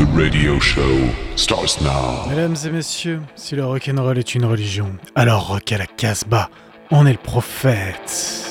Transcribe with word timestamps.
The 0.00 0.06
radio 0.16 0.58
show 0.58 1.10
starts 1.36 1.78
now. 1.82 2.24
Mesdames 2.26 2.56
et 2.64 2.70
messieurs, 2.70 3.20
si 3.36 3.54
le 3.54 3.66
rock'n'roll 3.66 4.16
est 4.16 4.34
une 4.34 4.46
religion, 4.46 4.96
alors 5.14 5.48
rock 5.48 5.72
à 5.72 5.76
la 5.76 5.84
Casbah, 5.84 6.48
on 6.90 7.04
est 7.04 7.12
le 7.12 7.18
prophète. 7.18 8.48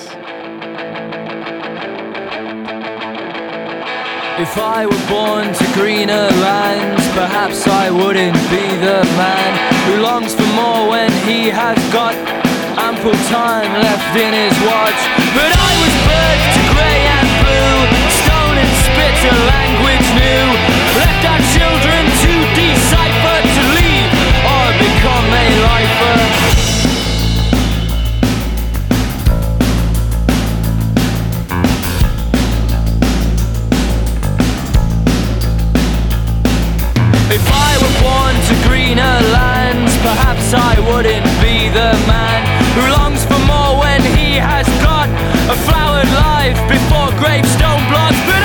If 4.38 4.56
I 4.60 4.86
were 4.86 5.08
born 5.10 5.52
to 5.52 5.66
greener 5.74 6.30
lands, 6.40 7.02
perhaps 7.16 7.66
I 7.66 7.90
wouldn't 7.90 8.38
be 8.52 8.68
the 8.86 9.02
man 9.18 9.52
who 9.88 10.04
longs 10.04 10.36
for 10.36 10.46
more 10.54 10.88
when 10.88 11.12
he 11.26 11.50
has 11.50 11.80
got 11.92 12.14
ample 12.78 13.18
time 13.26 13.74
left 13.82 14.16
in 14.16 14.34
his 14.38 14.54
watch. 14.70 15.02
But 15.34 15.50
I 15.50 15.74
was 15.82 15.96
birthed 16.06 16.52
to 16.54 16.62
grey 16.78 17.02
and 17.10 17.30
blue, 17.42 17.80
stone 18.22 18.58
and 18.62 18.72
spit 18.86 19.18
a 19.26 19.36
language 19.50 20.08
new, 20.14 20.89
left 21.00 21.24
our 21.32 21.42
children 21.56 22.02
to 22.24 22.32
decipher, 22.60 23.38
to 23.56 23.62
leave 23.80 24.12
or 24.54 24.66
become 24.84 25.28
a 25.32 25.48
lifer. 25.68 26.18
If 37.32 37.46
I 37.68 37.72
were 37.82 37.96
born 38.04 38.36
to 38.50 38.54
greener 38.68 39.18
lands, 39.38 39.94
perhaps 40.08 40.54
I 40.54 40.74
wouldn't 40.90 41.30
be 41.40 41.70
the 41.80 41.92
man 42.12 42.40
who 42.76 42.84
longs 42.98 43.24
for 43.24 43.40
more 43.52 43.80
when 43.84 44.02
he 44.18 44.36
has 44.36 44.68
got 44.84 45.08
a 45.54 45.56
flowered 45.66 46.12
life 46.28 46.60
before 46.68 47.10
gravestone 47.22 47.84
blocks. 47.90 48.39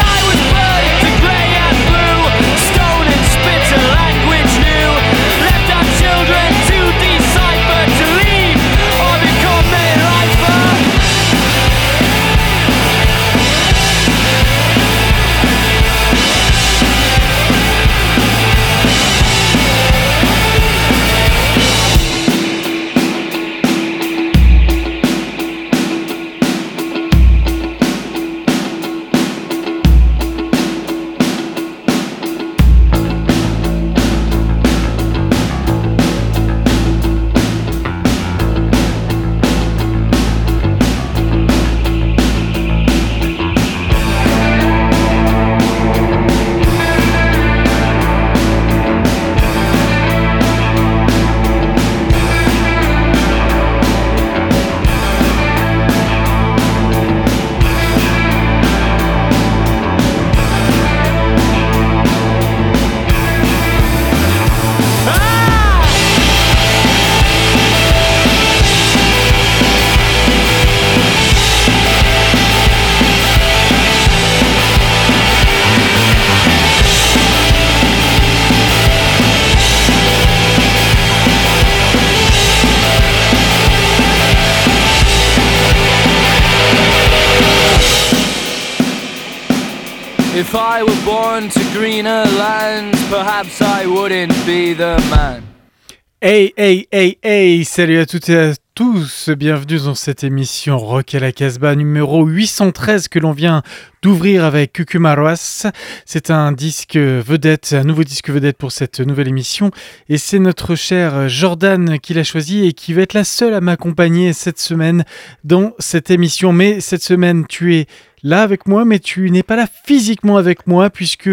Hey, 96.27 96.55
hey, 96.57 96.89
hey, 96.91 97.19
hey, 97.23 97.67
salut 97.67 97.99
à 97.99 98.07
toutes 98.07 98.31
et 98.31 98.39
à 98.39 98.53
tous, 98.75 99.29
bienvenue 99.29 99.77
dans 99.77 99.95
cette 99.95 100.25
émission 100.25 100.79
Rock 100.79 101.15
à 101.15 101.21
la 101.21 101.33
Casbah 101.33 101.75
numéro 101.75 102.25
813 102.25 103.09
que 103.09 103.19
l'on 103.19 103.33
vient 103.33 103.63
d'ouvrir 104.01 104.43
avec 104.43 104.73
Cucumaroas. 104.73 105.67
C'est 106.07 106.31
un 106.31 106.53
disque 106.53 106.97
vedette, 106.97 107.75
un 107.79 107.85
nouveau 107.85 108.05
disque 108.05 108.31
vedette 108.31 108.57
pour 108.57 108.73
cette 108.73 109.01
nouvelle 109.01 109.29
émission 109.29 109.71
et 110.09 110.17
c'est 110.17 110.39
notre 110.39 110.77
cher 110.77 111.29
Jordan 111.29 111.99
qui 112.01 112.15
l'a 112.15 112.25
choisi 112.25 112.67
et 112.67 112.73
qui 112.73 112.95
va 112.95 113.03
être 113.03 113.13
la 113.13 113.25
seule 113.25 113.53
à 113.53 113.61
m'accompagner 113.61 114.33
cette 114.33 114.59
semaine 114.59 115.05
dans 115.45 115.75
cette 115.79 116.11
émission. 116.11 116.55
Mais 116.55 116.81
cette 116.81 117.03
semaine, 117.03 117.45
tu 117.47 117.77
es 117.77 117.87
là 118.23 118.41
avec 118.41 118.67
moi, 118.67 118.87
mais 118.87 118.99
tu 118.99 119.31
n'es 119.31 119.43
pas 119.43 119.57
là 119.57 119.67
physiquement 119.85 120.39
avec 120.39 120.67
moi 120.67 120.89
puisque 120.89 121.29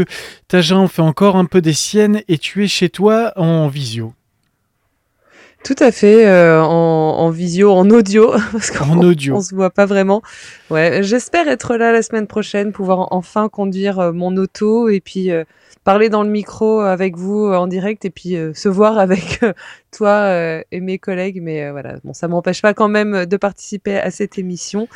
Tajan 0.50 0.90
fait 0.90 1.01
encore 1.01 1.38
un 1.38 1.46
peu 1.46 1.62
des 1.62 1.72
siennes 1.72 2.24
et 2.28 2.38
tu 2.38 2.66
es 2.66 2.68
chez 2.68 2.90
toi 2.90 3.31
en 3.38 3.69
visio. 3.69 4.13
Tout 5.64 5.76
à 5.80 5.92
fait, 5.92 6.26
euh, 6.28 6.62
en, 6.64 7.18
en 7.20 7.30
visio, 7.30 7.72
en 7.72 7.90
audio, 7.92 8.32
parce 8.52 8.72
qu'on 8.72 9.00
audio. 9.02 9.36
on 9.36 9.42
se 9.42 9.54
voit 9.54 9.70
pas 9.70 9.86
vraiment. 9.86 10.24
Ouais, 10.72 11.04
j'espère 11.04 11.48
être 11.48 11.76
là 11.78 11.92
la 11.92 12.02
semaine 12.02 12.26
prochaine, 12.26 12.72
pouvoir 12.72 13.10
enfin 13.12 13.48
conduire 13.48 14.00
euh, 14.00 14.12
mon 14.12 14.36
auto 14.38 14.90
et 14.90 15.02
puis 15.02 15.30
euh, 15.30 15.44
parler 15.84 16.10
dans 16.10 16.24
le 16.24 16.30
micro 16.30 16.80
avec 16.80 17.16
vous 17.16 17.46
euh, 17.46 17.58
en 17.58 17.68
direct 17.68 18.06
et 18.06 18.10
puis 18.10 18.36
euh, 18.36 18.54
se 18.56 18.70
voir 18.70 18.98
avec 18.98 19.40
euh, 19.44 19.54
toi 19.92 20.10
euh, 20.10 20.62
et 20.72 20.80
mes 20.80 20.98
collègues. 20.98 21.42
Mais 21.44 21.70
voilà, 21.70 21.96
bon, 22.04 22.14
ça 22.14 22.28
m'empêche 22.28 22.62
pas 22.64 22.74
quand 22.74 22.90
même 22.90 23.28
de 23.28 23.38
participer 23.38 23.98
à 23.98 24.10
cette 24.10 24.40
émission 24.40 24.88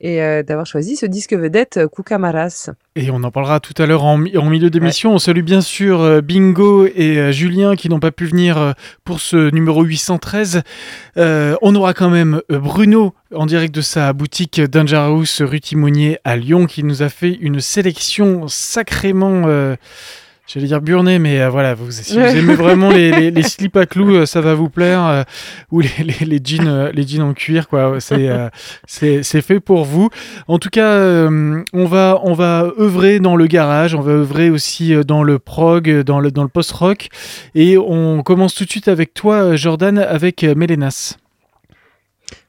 et 0.00 0.22
euh, 0.22 0.42
d'avoir 0.42 0.66
choisi 0.66 0.96
ce 0.96 1.06
disque 1.06 1.32
vedette 1.34 1.76
euh, 1.76 1.88
Cucamaras. 1.88 2.70
Et 2.96 3.10
on 3.10 3.22
en 3.24 3.30
parlera 3.30 3.60
tout 3.60 3.74
à 3.82 3.86
l'heure 3.86 4.04
en, 4.04 4.18
mi- 4.18 4.36
en 4.36 4.44
milieu 4.48 4.70
d'émission. 4.70 5.12
On 5.14 5.18
salue 5.18 5.42
bien 5.42 5.60
sûr 5.60 6.00
euh, 6.00 6.20
Bingo 6.20 6.86
et 6.86 7.18
euh, 7.18 7.32
Julien 7.32 7.74
qui 7.76 7.88
n'ont 7.88 8.00
pas 8.00 8.10
pu 8.12 8.26
venir 8.26 8.58
euh, 8.58 8.72
pour 9.04 9.20
ce 9.20 9.50
numéro 9.50 9.82
813. 9.82 10.62
Euh, 11.16 11.56
on 11.62 11.74
aura 11.74 11.94
quand 11.94 12.10
même 12.10 12.40
euh, 12.50 12.58
Bruno 12.58 13.14
en 13.34 13.46
direct 13.46 13.74
de 13.74 13.80
sa 13.80 14.12
boutique 14.12 14.60
Dangerous 14.60 15.24
rue 15.40 15.60
Timonier 15.60 16.18
à 16.24 16.36
Lyon 16.36 16.66
qui 16.66 16.84
nous 16.84 17.02
a 17.02 17.08
fait 17.08 17.32
une 17.40 17.60
sélection 17.60 18.46
sacrément... 18.48 19.42
euh, 19.46 19.76
J'allais 20.48 20.66
dire 20.66 20.80
burné, 20.80 21.18
mais 21.18 21.42
euh, 21.42 21.50
voilà, 21.50 21.74
vous, 21.74 21.90
si 21.90 22.14
vous 22.14 22.24
aimez 22.24 22.54
vraiment 22.54 22.88
les, 22.90 23.10
les, 23.12 23.30
les 23.30 23.42
slips 23.48 23.76
à 23.76 23.84
clous, 23.84 24.16
euh, 24.16 24.24
ça 24.24 24.40
va 24.40 24.54
vous 24.54 24.70
plaire. 24.70 25.04
euh, 25.04 25.22
ou 25.70 25.80
les, 25.80 26.40
jeans, 26.42 26.90
les 26.94 27.06
jeans 27.06 27.20
en 27.20 27.34
cuir, 27.34 27.68
quoi. 27.68 27.96
C'est 28.00 28.30
euh, 28.30 29.22
fait 29.22 29.60
pour 29.60 29.84
vous. 29.84 30.08
En 30.46 30.58
tout 30.58 30.70
cas, 30.70 31.28
on 31.28 31.84
va 31.84 32.18
on 32.24 32.32
va 32.32 32.66
œuvrer 32.78 33.20
dans 33.20 33.36
le 33.36 33.46
garage, 33.46 33.94
on 33.94 34.00
va 34.00 34.12
œuvrer 34.12 34.48
aussi 34.48 34.94
dans 35.04 35.22
le 35.22 35.38
prog, 35.38 36.00
dans 36.00 36.18
le 36.18 36.30
dans 36.30 36.44
le 36.44 36.48
post 36.48 36.72
rock, 36.72 37.08
et 37.54 37.76
on 37.76 38.22
commence 38.22 38.54
tout 38.54 38.64
de 38.64 38.70
suite 38.70 38.88
avec 38.88 39.12
toi, 39.12 39.54
Jordan, 39.54 39.98
avec 39.98 40.42
Mélénas. 40.44 41.16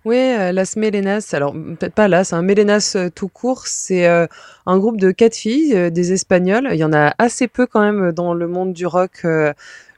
Oui, 0.05 0.15
euh, 0.17 0.53
Las 0.53 0.77
Melenas, 0.77 1.31
alors 1.33 1.51
peut-être 1.51 1.93
pas 1.93 2.07
Las, 2.07 2.31
un 2.31 2.41
Melenas 2.41 2.93
euh, 2.95 3.09
tout 3.13 3.27
court, 3.27 3.67
c'est 3.67 4.07
euh, 4.07 4.27
un 4.65 4.77
groupe 4.77 4.97
de 4.97 5.11
quatre 5.11 5.35
filles, 5.35 5.91
des 5.91 6.13
Espagnols. 6.13 6.69
Il 6.71 6.77
y 6.77 6.85
en 6.85 6.93
a 6.93 7.13
assez 7.17 7.49
peu 7.49 7.67
quand 7.67 7.81
même 7.81 8.13
dans 8.13 8.33
le 8.33 8.47
monde 8.47 8.71
du 8.71 8.85
rock 8.85 9.25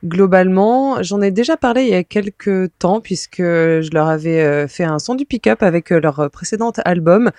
globalement. 0.04 1.04
J'en 1.04 1.22
ai 1.22 1.30
déjà 1.30 1.56
parlé 1.56 1.84
il 1.84 1.90
y 1.90 1.96
a 1.96 2.04
quelques 2.04 2.72
temps 2.80 3.00
puisque 3.00 3.42
je 3.42 3.90
leur 3.94 4.08
avais 4.08 4.68
fait 4.68 4.86
un 4.86 4.98
son 4.98 5.14
du 5.14 5.26
pick-up 5.26 5.62
avec 5.62 5.92
leur 5.92 6.32
précédent 6.32 6.72
album 6.84 7.30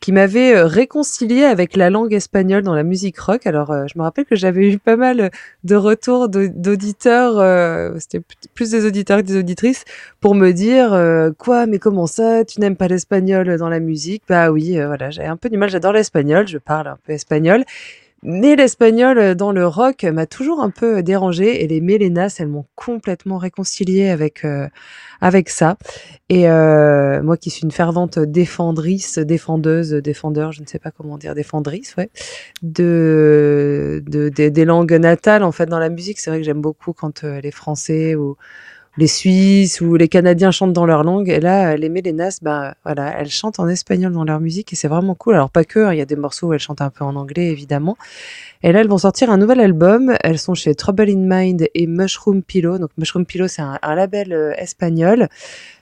qui 0.00 0.12
m'avait 0.12 0.54
euh, 0.54 0.66
réconcilié 0.66 1.44
avec 1.44 1.76
la 1.76 1.90
langue 1.90 2.12
espagnole 2.12 2.62
dans 2.62 2.74
la 2.74 2.82
musique 2.82 3.18
rock. 3.18 3.46
Alors, 3.46 3.70
euh, 3.70 3.86
je 3.92 3.98
me 3.98 4.04
rappelle 4.04 4.24
que 4.24 4.36
j'avais 4.36 4.70
eu 4.72 4.78
pas 4.78 4.96
mal 4.96 5.30
de 5.64 5.74
retours 5.76 6.28
d'au- 6.28 6.48
d'auditeurs, 6.48 7.38
euh, 7.38 7.94
c'était 7.98 8.20
plus 8.54 8.70
des 8.70 8.84
auditeurs 8.86 9.18
que 9.18 9.22
des 9.26 9.36
auditrices, 9.38 9.84
pour 10.20 10.34
me 10.34 10.52
dire 10.52 10.92
euh, 10.92 11.30
quoi, 11.36 11.66
mais 11.66 11.78
comment 11.78 12.06
ça, 12.06 12.44
tu 12.44 12.60
n'aimes 12.60 12.76
pas 12.76 12.88
l'espagnol 12.88 13.56
dans 13.58 13.68
la 13.68 13.80
musique? 13.80 14.22
Bah 14.28 14.50
oui, 14.50 14.78
euh, 14.78 14.86
voilà, 14.86 15.10
j'ai 15.10 15.24
un 15.24 15.36
peu 15.36 15.48
du 15.48 15.56
mal, 15.56 15.70
j'adore 15.70 15.92
l'espagnol, 15.92 16.46
je 16.46 16.58
parle 16.58 16.88
un 16.88 16.98
peu 17.04 17.12
espagnol. 17.12 17.64
Mais 18.22 18.56
l'espagnol 18.56 19.34
dans 19.34 19.52
le 19.52 19.66
rock 19.66 20.04
m'a 20.04 20.26
toujours 20.26 20.60
un 20.60 20.70
peu 20.70 21.02
dérangé 21.02 21.62
et 21.62 21.66
les 21.68 21.80
Mélénas, 21.80 22.36
elles 22.40 22.48
m'ont 22.48 22.64
complètement 22.74 23.38
réconcilié 23.38 24.08
avec 24.08 24.44
euh, 24.44 24.68
avec 25.20 25.48
ça. 25.48 25.76
Et 26.28 26.48
euh, 26.48 27.22
moi 27.22 27.36
qui 27.36 27.50
suis 27.50 27.62
une 27.62 27.70
fervente 27.70 28.18
défendrice, 28.18 29.18
défendeuse, 29.18 29.90
défendeur, 29.92 30.52
je 30.52 30.62
ne 30.62 30.66
sais 30.66 30.78
pas 30.78 30.90
comment 30.90 31.18
dire, 31.18 31.34
défendrice, 31.34 31.94
ouais, 31.96 32.10
de, 32.62 34.02
de, 34.06 34.28
des 34.28 34.64
langues 34.64 34.94
natales 34.94 35.44
en 35.44 35.52
fait 35.52 35.66
dans 35.66 35.78
la 35.78 35.90
musique. 35.90 36.18
C'est 36.18 36.30
vrai 36.30 36.40
que 36.40 36.44
j'aime 36.46 36.62
beaucoup 36.62 36.92
quand 36.92 37.24
euh, 37.24 37.40
les 37.40 37.50
Français 37.50 38.14
ou 38.14 38.36
les 38.98 39.06
Suisses 39.06 39.80
ou 39.80 39.96
les 39.96 40.08
Canadiens 40.08 40.50
chantent 40.50 40.72
dans 40.72 40.86
leur 40.86 41.04
langue. 41.04 41.28
Et 41.28 41.40
là, 41.40 41.76
les 41.76 41.88
Mélénas, 41.88 42.38
bah, 42.42 42.74
voilà, 42.84 43.14
elles 43.18 43.30
chantent 43.30 43.60
en 43.60 43.68
espagnol 43.68 44.12
dans 44.12 44.24
leur 44.24 44.40
musique 44.40 44.72
et 44.72 44.76
c'est 44.76 44.88
vraiment 44.88 45.14
cool. 45.14 45.34
Alors, 45.34 45.50
pas 45.50 45.64
que, 45.64 45.80
hein, 45.80 45.92
il 45.92 45.98
y 45.98 46.02
a 46.02 46.06
des 46.06 46.16
morceaux 46.16 46.48
où 46.48 46.52
elles 46.52 46.60
chantent 46.60 46.80
un 46.80 46.90
peu 46.90 47.04
en 47.04 47.16
anglais, 47.16 47.48
évidemment. 47.48 47.96
Et 48.62 48.72
là, 48.72 48.80
elles 48.80 48.88
vont 48.88 48.98
sortir 48.98 49.30
un 49.30 49.36
nouvel 49.36 49.60
album. 49.60 50.14
Elles 50.22 50.38
sont 50.38 50.54
chez 50.54 50.74
Trouble 50.74 51.10
in 51.10 51.26
Mind 51.26 51.68
et 51.74 51.86
Mushroom 51.86 52.42
Pillow. 52.42 52.78
Donc, 52.78 52.90
Mushroom 52.96 53.26
Pillow, 53.26 53.48
c'est 53.48 53.62
un, 53.62 53.78
label 53.94 54.32
euh, 54.32 54.52
espagnol. 54.56 55.28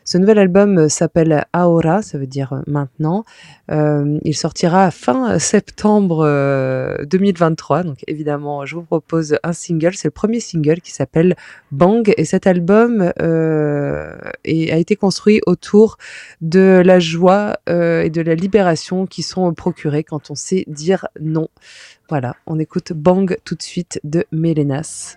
Ce 0.04 0.18
nouvel 0.18 0.38
album 0.38 0.78
euh, 0.78 0.88
s'appelle 0.90 1.46
Ahora, 1.54 2.02
ça 2.02 2.18
veut 2.18 2.26
dire 2.26 2.52
euh, 2.52 2.60
maintenant. 2.66 3.24
Euh, 3.70 4.18
il 4.22 4.34
sortira 4.34 4.90
fin 4.90 5.38
septembre 5.38 6.28
2023. 7.04 7.84
Donc 7.84 7.98
évidemment, 8.06 8.66
je 8.66 8.74
vous 8.74 8.82
propose 8.82 9.38
un 9.42 9.54
single. 9.54 9.94
C'est 9.94 10.08
le 10.08 10.12
premier 10.12 10.40
single 10.40 10.82
qui 10.82 10.92
s'appelle 10.92 11.36
Bang. 11.72 12.12
Et 12.18 12.26
cet 12.26 12.46
album 12.46 13.12
a 13.16 14.16
été 14.44 14.96
construit 14.96 15.40
autour 15.46 15.96
de 16.42 16.82
la 16.84 16.98
joie 16.98 17.56
et 17.66 18.10
de 18.10 18.20
la 18.20 18.34
libération 18.34 19.06
qui 19.06 19.22
sont 19.22 19.52
procurées 19.54 20.04
quand 20.04 20.30
on 20.30 20.34
sait 20.34 20.64
dire 20.66 21.08
non. 21.20 21.48
Voilà, 22.10 22.36
on 22.46 22.58
écoute 22.58 22.92
Bang 22.92 23.36
tout 23.44 23.54
de 23.54 23.62
suite 23.62 24.00
de 24.04 24.24
Mélénas. 24.30 25.16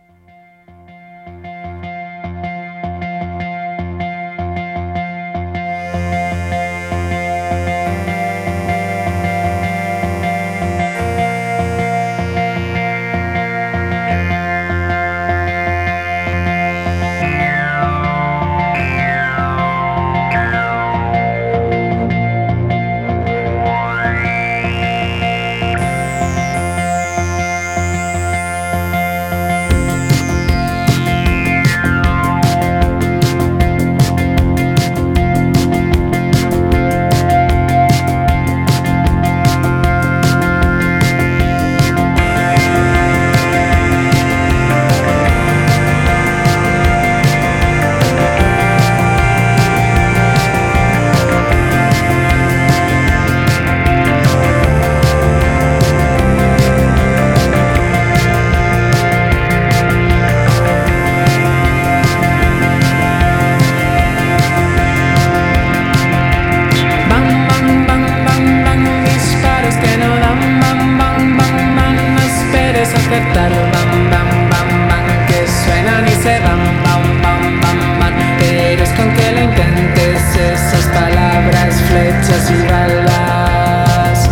Pero 78.40 78.84
es 78.84 78.90
con 78.92 79.14
que 79.14 79.32
lo 79.32 79.42
intentes 79.42 80.36
esas 80.36 80.86
palabras, 80.88 81.82
flechas 81.90 82.52
y 82.52 82.68
balas. 82.68 84.30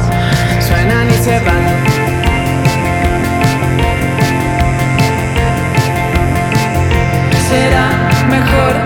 Suenan 0.65 1.09
y 1.09 1.23
se 1.23 1.39
van. 1.39 1.65
Será 7.49 7.89
mejor. 8.29 8.84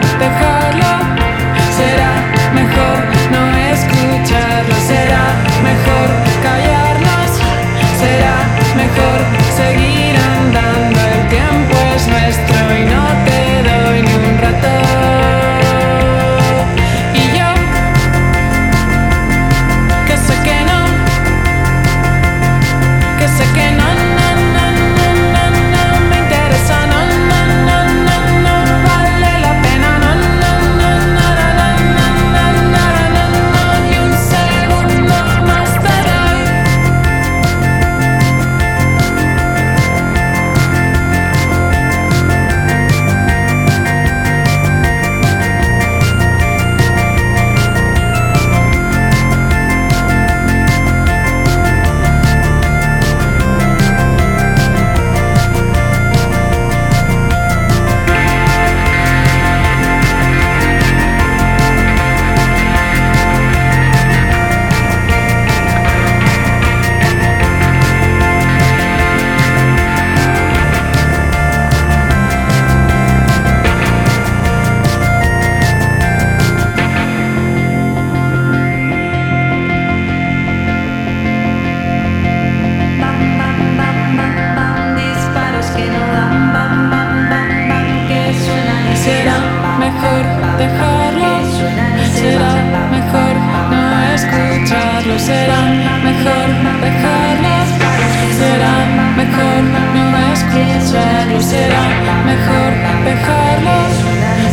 Será 101.42 101.84
mejor 102.26 102.72
dejarlos, 103.06 103.94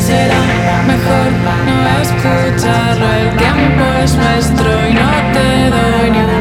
será 0.01 0.41
mejor 0.87 1.29
no 1.67 2.01
escucharlo. 2.01 3.07
El 3.13 3.37
tiempo 3.37 3.85
es 4.03 4.15
nuestro 4.15 4.89
y 4.89 4.95
no 4.95 5.11
te 5.33 5.71
doy 5.71 6.11
ni 6.11 6.36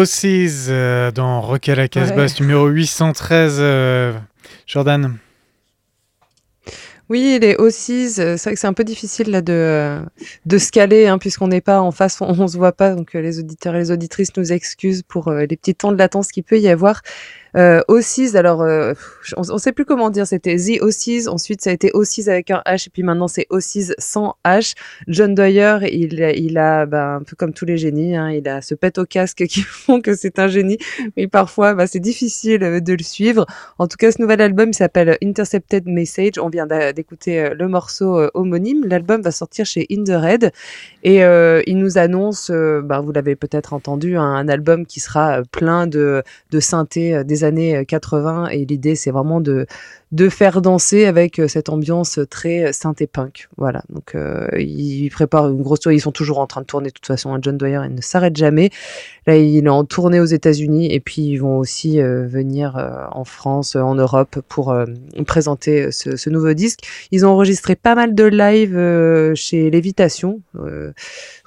Ossies 0.00 0.68
euh, 0.70 1.10
dans 1.10 1.42
Rock 1.42 1.68
à 1.68 1.74
la 1.74 1.86
Casbah, 1.86 2.24
numéro 2.40 2.68
813. 2.68 3.56
Euh, 3.60 4.12
Jordan 4.66 5.18
oui, 7.10 7.40
les 7.40 7.56
Ossies, 7.56 8.20
euh, 8.20 8.36
c'est 8.36 8.44
vrai 8.44 8.54
que 8.54 8.60
c'est 8.60 8.68
un 8.68 8.72
peu 8.72 8.84
difficile 8.84 9.32
là 9.32 9.42
de, 9.42 9.98
de 10.46 10.58
se 10.58 10.70
caler, 10.70 11.08
hein, 11.08 11.18
puisqu'on 11.18 11.48
n'est 11.48 11.60
pas 11.60 11.80
en 11.80 11.90
face, 11.90 12.20
on, 12.20 12.34
ne 12.34 12.46
se 12.46 12.56
voit 12.56 12.70
pas, 12.70 12.94
donc 12.94 13.14
les 13.14 13.40
auditeurs 13.40 13.74
et 13.74 13.80
les 13.80 13.90
auditrices 13.90 14.36
nous 14.36 14.52
excusent 14.52 15.02
pour 15.02 15.32
les 15.32 15.56
petits 15.56 15.74
temps 15.74 15.90
de 15.90 15.98
latence 15.98 16.28
qu'il 16.28 16.44
peut 16.44 16.60
y 16.60 16.68
avoir. 16.68 17.02
Euh, 17.56 17.80
alors 18.34 18.62
euh, 18.62 18.94
on, 19.36 19.40
ne 19.40 19.58
sait 19.58 19.72
plus 19.72 19.84
comment 19.84 20.10
dire, 20.10 20.26
c'était 20.26 20.56
The 20.56 20.82
Ossies, 20.82 21.28
ensuite 21.28 21.60
ça 21.60 21.70
a 21.70 21.72
été 21.72 21.90
Ossies 21.94 22.28
avec 22.28 22.50
un 22.50 22.62
H, 22.66 22.86
et 22.86 22.90
puis 22.90 23.02
maintenant 23.02 23.28
c'est 23.28 23.46
Ossies 23.50 23.92
sans 23.98 24.36
H. 24.44 24.74
John 25.08 25.34
Doyer, 25.34 25.78
il, 25.92 26.14
il 26.36 26.58
a, 26.58 26.86
bah, 26.86 27.14
un 27.16 27.22
peu 27.22 27.36
comme 27.36 27.52
tous 27.52 27.64
les 27.64 27.76
génies, 27.76 28.16
hein, 28.16 28.30
il 28.30 28.48
a 28.48 28.62
ce 28.62 28.74
pète 28.74 28.98
au 28.98 29.04
casque 29.04 29.44
qui 29.46 29.60
font 29.66 30.00
que 30.00 30.14
c'est 30.14 30.38
un 30.38 30.48
génie, 30.48 30.78
mais 31.16 31.26
parfois 31.26 31.74
bah, 31.74 31.86
c'est 31.86 32.00
difficile 32.00 32.62
euh, 32.62 32.80
de 32.80 32.92
le 32.92 33.02
suivre. 33.02 33.46
En 33.78 33.86
tout 33.86 33.96
cas, 33.96 34.12
ce 34.12 34.20
nouvel 34.20 34.40
album 34.40 34.72
s'appelle 34.72 35.18
Intercepted 35.22 35.86
Message, 35.86 36.32
on 36.40 36.48
vient 36.48 36.66
d'écouter 36.94 37.40
euh, 37.40 37.54
le 37.54 37.68
morceau 37.68 38.28
homonyme, 38.34 38.84
l'album 38.86 39.22
va 39.22 39.30
sortir 39.30 39.66
chez 39.66 39.86
In 39.90 40.04
The 40.04 40.10
Red, 40.10 40.52
et 41.02 41.20
il 41.66 41.78
nous 41.78 41.98
annonce, 41.98 42.50
bah, 42.50 43.00
vous 43.00 43.12
l'avez 43.12 43.36
peut-être 43.36 43.72
entendu, 43.72 44.16
un, 44.16 44.22
un, 44.22 44.48
album 44.48 44.86
qui 44.86 45.00
sera 45.00 45.42
plein 45.50 45.86
de, 45.86 46.22
de 46.50 46.60
synthé, 46.60 47.24
des 47.24 47.39
années 47.44 47.84
80 47.86 48.48
et 48.48 48.64
l'idée 48.64 48.94
c'est 48.94 49.10
vraiment 49.10 49.40
de 49.40 49.66
de 50.12 50.28
faire 50.28 50.60
danser 50.60 51.04
avec 51.04 51.38
euh, 51.38 51.46
cette 51.46 51.68
ambiance 51.68 52.18
très 52.30 52.72
synthé 52.72 53.06
punk. 53.06 53.48
Voilà. 53.56 53.82
Donc 53.90 54.14
euh, 54.14 54.48
ils 54.58 55.08
préparent 55.10 55.48
une 55.48 55.62
grosse 55.62 55.80
tournée. 55.80 55.96
Ils 55.96 56.00
sont 56.00 56.10
toujours 56.10 56.38
en 56.38 56.46
train 56.46 56.62
de 56.62 56.66
tourner 56.66 56.88
de 56.88 56.92
toute 56.92 57.06
façon. 57.06 57.38
John 57.40 57.56
Doyer 57.56 57.80
il 57.84 57.94
ne 57.94 58.00
s'arrête 58.00 58.36
jamais. 58.36 58.70
Là 59.26 59.36
il 59.36 59.64
est 59.64 59.68
en 59.68 59.84
tournée 59.84 60.18
aux 60.18 60.24
États-Unis 60.24 60.92
et 60.92 60.98
puis 60.98 61.22
ils 61.22 61.36
vont 61.36 61.58
aussi 61.58 62.00
euh, 62.00 62.26
venir 62.26 62.76
en 63.12 63.24
France, 63.24 63.76
en 63.76 63.94
Europe 63.94 64.40
pour 64.48 64.74
présenter 65.26 65.92
ce, 65.92 66.16
ce, 66.16 66.30
nouveau 66.30 66.54
disque. 66.54 66.80
Ils 67.10 67.24
ont 67.24 67.30
enregistré 67.30 67.76
pas 67.76 67.94
mal 67.94 68.14
de 68.14 68.24
live 68.24 69.34
chez 69.34 69.70
Lévitation. 69.70 70.40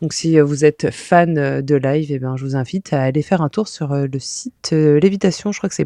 donc 0.01 0.13
si 0.13 0.39
vous 0.39 0.65
êtes 0.65 0.91
fan 0.91 1.61
de 1.61 1.75
live, 1.75 2.11
eh 2.11 2.19
ben 2.19 2.35
je 2.37 2.45
vous 2.45 2.55
invite 2.55 2.93
à 2.93 3.01
aller 3.01 3.21
faire 3.21 3.41
un 3.41 3.49
tour 3.49 3.67
sur 3.67 3.93
le 3.93 4.19
site 4.19 4.71
Lévitation. 4.71 5.51
Je 5.51 5.59
crois 5.59 5.69
que 5.69 5.75
c'est 5.75 5.85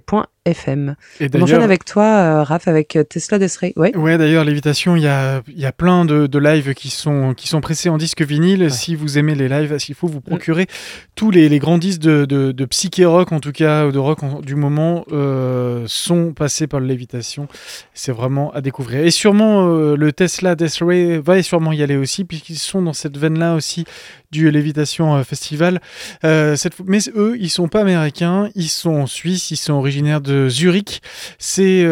.fm. 0.54 0.96
Et 1.20 1.30
On 1.34 1.42
enchaîne 1.42 1.62
avec 1.62 1.86
toi, 1.86 2.44
Raph 2.44 2.68
avec 2.68 2.96
euh, 2.96 3.04
Tesla 3.04 3.40
Desray. 3.40 3.74
Ouais, 3.76 3.96
ouais 3.96 4.18
d'ailleurs, 4.18 4.44
Lévitation, 4.44 4.96
il 4.96 5.04
y 5.04 5.08
a, 5.08 5.42
y 5.48 5.66
a 5.66 5.72
plein 5.72 6.06
de, 6.06 6.28
de 6.28 6.40
lives 6.40 6.74
qui 6.74 6.90
sont, 6.90 7.34
qui 7.36 7.48
sont 7.48 7.62
pressés 7.62 7.90
en 7.90 7.98
disque 7.98 8.22
vinyle. 8.22 8.72
Si 8.72 8.96
vous 8.96 9.18
aimez 9.18 9.36
les 9.36 9.50
lives, 9.50 9.76
il 9.88 9.96
faut 9.96 10.08
vous 10.08 10.22
procurer 10.22 10.68
tous 11.16 11.32
les, 11.32 11.50
les, 11.50 11.60
grands 11.60 11.78
disques 11.78 12.02
de, 12.02 12.26
de, 12.26 12.52
de, 12.52 12.66
psyché 12.66 13.06
rock, 13.06 13.32
en 13.32 13.40
tout 13.40 13.52
cas, 13.52 13.86
ou 13.88 13.92
de 13.92 14.00
rock 14.00 14.20
du 14.44 14.56
moment, 14.56 15.06
euh, 15.12 15.84
sont 15.88 16.34
passés 16.34 16.68
par 16.68 16.80
Lévitation. 16.80 17.48
C'est 17.94 18.12
vraiment 18.12 18.52
à 18.54 18.62
découvrir. 18.62 19.06
Et 19.06 19.12
sûrement, 19.12 19.68
euh, 19.68 19.96
le 19.96 20.12
Tesla 20.12 20.56
Desray 20.56 21.20
va 21.20 21.42
sûrement 21.44 21.72
y 21.72 21.82
aller 21.84 21.98
aussi, 21.98 22.24
puisqu'ils 22.24 22.58
sont 22.58 22.82
dans 22.82 22.94
cette 22.94 23.18
veine-là 23.18 23.56
aussi 23.56 23.86
du 24.32 24.50
Lévitation 24.52 25.24
Festival. 25.24 25.82
cette, 26.24 26.80
mais 26.86 27.00
eux, 27.16 27.38
ils 27.40 27.50
sont 27.50 27.68
pas 27.68 27.82
américains, 27.82 28.50
ils 28.56 28.70
sont 28.70 29.08
suisses, 29.08 29.52
ils 29.52 29.58
sont 29.58 29.74
originaires 29.74 30.22
de 30.22 30.50
Zurich. 30.50 31.02
C'est 31.38 31.86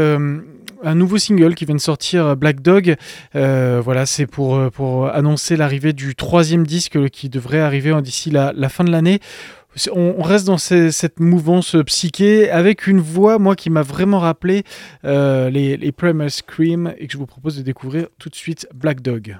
un 0.85 0.95
nouveau 0.95 1.17
single 1.17 1.55
qui 1.55 1.65
vient 1.65 1.75
de 1.75 1.81
sortir, 1.81 2.35
Black 2.37 2.61
Dog. 2.61 2.95
Euh, 3.35 3.81
voilà, 3.83 4.05
c'est 4.05 4.27
pour, 4.27 4.55
euh, 4.55 4.69
pour 4.69 5.07
annoncer 5.07 5.55
l'arrivée 5.55 5.93
du 5.93 6.15
troisième 6.15 6.65
disque 6.65 7.09
qui 7.09 7.29
devrait 7.29 7.59
arriver 7.59 7.93
d'ici 8.01 8.29
la, 8.29 8.69
fin 8.69 8.83
de 8.83 8.91
l'année. 8.91 9.19
On, 9.91 10.21
reste 10.21 10.45
dans 10.45 10.57
cette 10.57 11.19
mouvance 11.19 11.75
psyché 11.85 12.49
avec 12.49 12.87
une 12.87 13.01
voix, 13.01 13.39
moi, 13.39 13.55
qui 13.55 13.69
m'a 13.69 13.81
vraiment 13.81 14.19
rappelé 14.19 14.63
euh, 15.03 15.49
les, 15.49 15.75
les 15.75 15.91
Primal 15.91 16.31
Scream 16.31 16.93
et 16.97 17.07
que 17.07 17.13
je 17.13 17.17
vous 17.17 17.25
propose 17.25 17.57
de 17.57 17.61
découvrir 17.61 18.07
tout 18.17 18.29
de 18.29 18.35
suite 18.35 18.67
Black 18.73 19.01
Dog. 19.01 19.37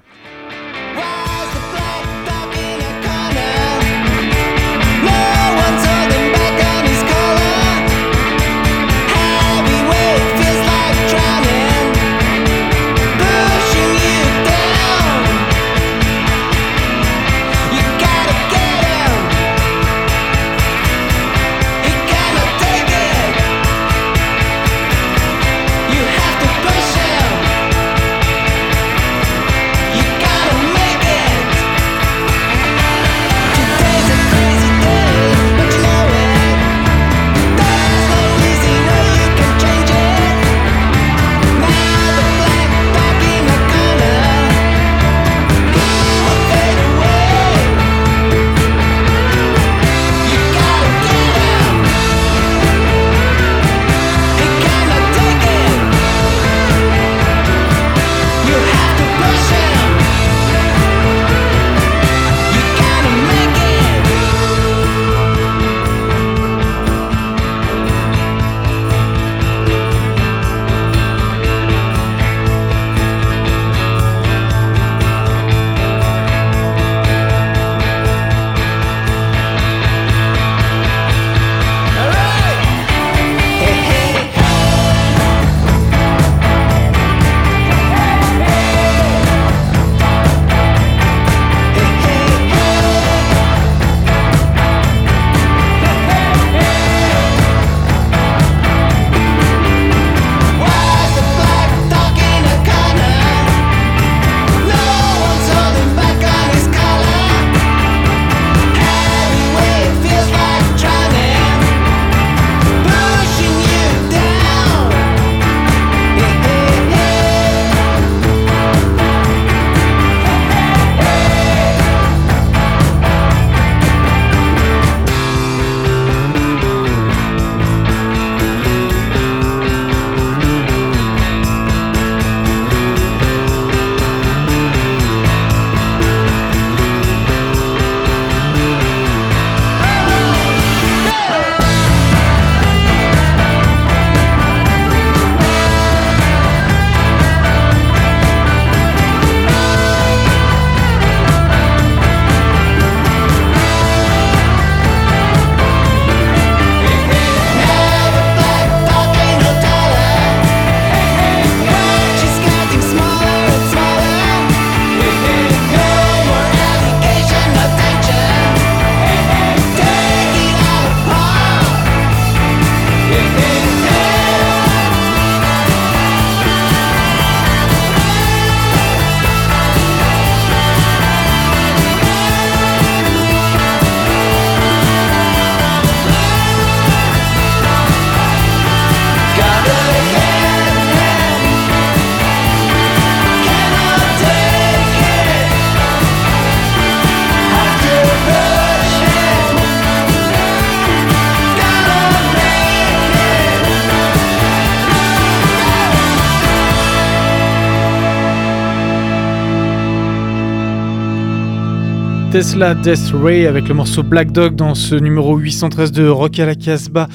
Tesla 212.36 212.74
Death 212.74 213.14
Ray 213.14 213.46
avec 213.46 213.66
le 213.66 213.72
morceau 213.72 214.02
Black 214.02 214.30
Dog 214.30 214.56
dans 214.56 214.74
ce 214.74 214.94
numéro 214.94 215.38
813 215.38 215.90
de 215.90 216.06
Rock 216.06 216.38
à 216.38 216.44
la 216.44 216.54
Casbah. 216.54 217.08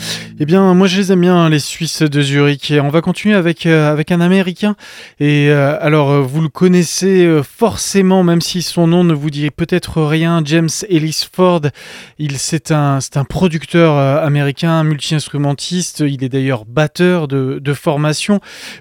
Eh 0.43 0.45
bien, 0.45 0.73
moi 0.73 0.87
je 0.87 0.97
les 0.97 1.11
aime 1.11 1.21
bien, 1.21 1.49
les 1.49 1.59
Suisses 1.59 2.01
de 2.01 2.19
Zurich. 2.19 2.73
On 2.81 2.89
va 2.89 3.01
continuer 3.01 3.35
avec, 3.35 3.67
euh, 3.67 3.91
avec 3.91 4.11
un 4.11 4.21
Américain. 4.21 4.75
Et 5.19 5.51
euh, 5.51 5.77
alors, 5.79 6.09
euh, 6.09 6.21
vous 6.21 6.41
le 6.41 6.49
connaissez 6.49 7.29
forcément, 7.43 8.23
même 8.23 8.41
si 8.41 8.63
son 8.63 8.87
nom 8.87 9.03
ne 9.03 9.13
vous 9.13 9.29
dit 9.29 9.51
peut-être 9.51 10.01
rien, 10.01 10.41
James 10.43 10.71
Ellis 10.89 11.27
Ford. 11.31 11.61
Il, 12.17 12.39
c'est 12.39 12.71
un, 12.71 13.01
c'est 13.01 13.17
un 13.17 13.23
producteur 13.23 13.95
américain, 13.99 14.83
multi-instrumentiste. 14.83 15.99
Il 15.99 16.23
est 16.23 16.29
d'ailleurs 16.29 16.65
batteur 16.65 17.27
de, 17.27 17.59
de 17.61 17.73
formation. 17.75 18.39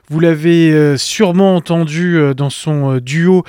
Vous 0.09 0.19
l'avez 0.19 0.97
sûrement 0.97 1.57
entendu 1.57 2.19
dans 2.35 2.49
son 2.49 2.97
duo 2.97 3.45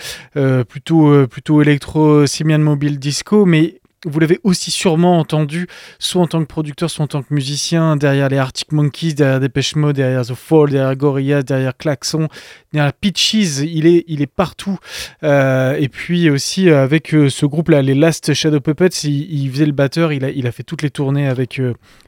plutôt, 0.68 1.28
plutôt 1.28 1.62
électro-simian 1.62 2.60
mobile 2.60 3.00
disco, 3.00 3.46
mais 3.46 3.81
vous 4.06 4.20
l'avez 4.20 4.40
aussi 4.44 4.72
sûrement 4.72 5.20
entendu, 5.20 5.68
soit 6.00 6.22
en 6.22 6.28
tant 6.28 6.40
que 6.40 6.48
producteur, 6.48 6.90
soit 6.90 7.06
en 7.06 7.08
tant 7.08 7.22
que 7.22 7.34
musicien, 7.34 7.96
derrière 7.96 8.30
les 8.30 8.38
Arctic 8.38 8.72
Monkeys, 8.72 9.14
derrière 9.14 9.40
Depeche 9.40 9.76
Mode, 9.76 9.96
derrière 9.96 10.26
The 10.26 10.34
Fall, 10.34 10.72
derrière 10.72 10.96
Gorillaz, 10.96 11.44
derrière 11.44 11.78
Klaxon, 11.78 12.28
derrière 12.74 12.94
Pitches, 12.94 13.34
il 13.34 13.86
est, 13.86 14.04
il 14.08 14.22
est 14.22 14.28
partout. 14.28 14.80
Euh, 15.24 15.76
et 15.80 15.88
puis 15.88 16.30
aussi 16.30 16.70
euh, 16.70 16.84
avec 16.84 17.14
euh, 17.14 17.30
ce 17.30 17.46
groupe-là, 17.46 17.82
les 17.82 17.94
Last 17.94 18.34
Shadow 18.34 18.60
Puppets, 18.60 19.04
il, 19.04 19.50
faisait 19.52 19.66
le 19.66 19.72
batteur, 19.72 20.12
il 20.14 20.26
a, 20.26 20.30
il 20.32 20.48
a 20.48 20.52
fait 20.52 20.64
toutes 20.64 20.82
les 20.82 20.90
tournées 20.90 21.28
avec, 21.28 21.62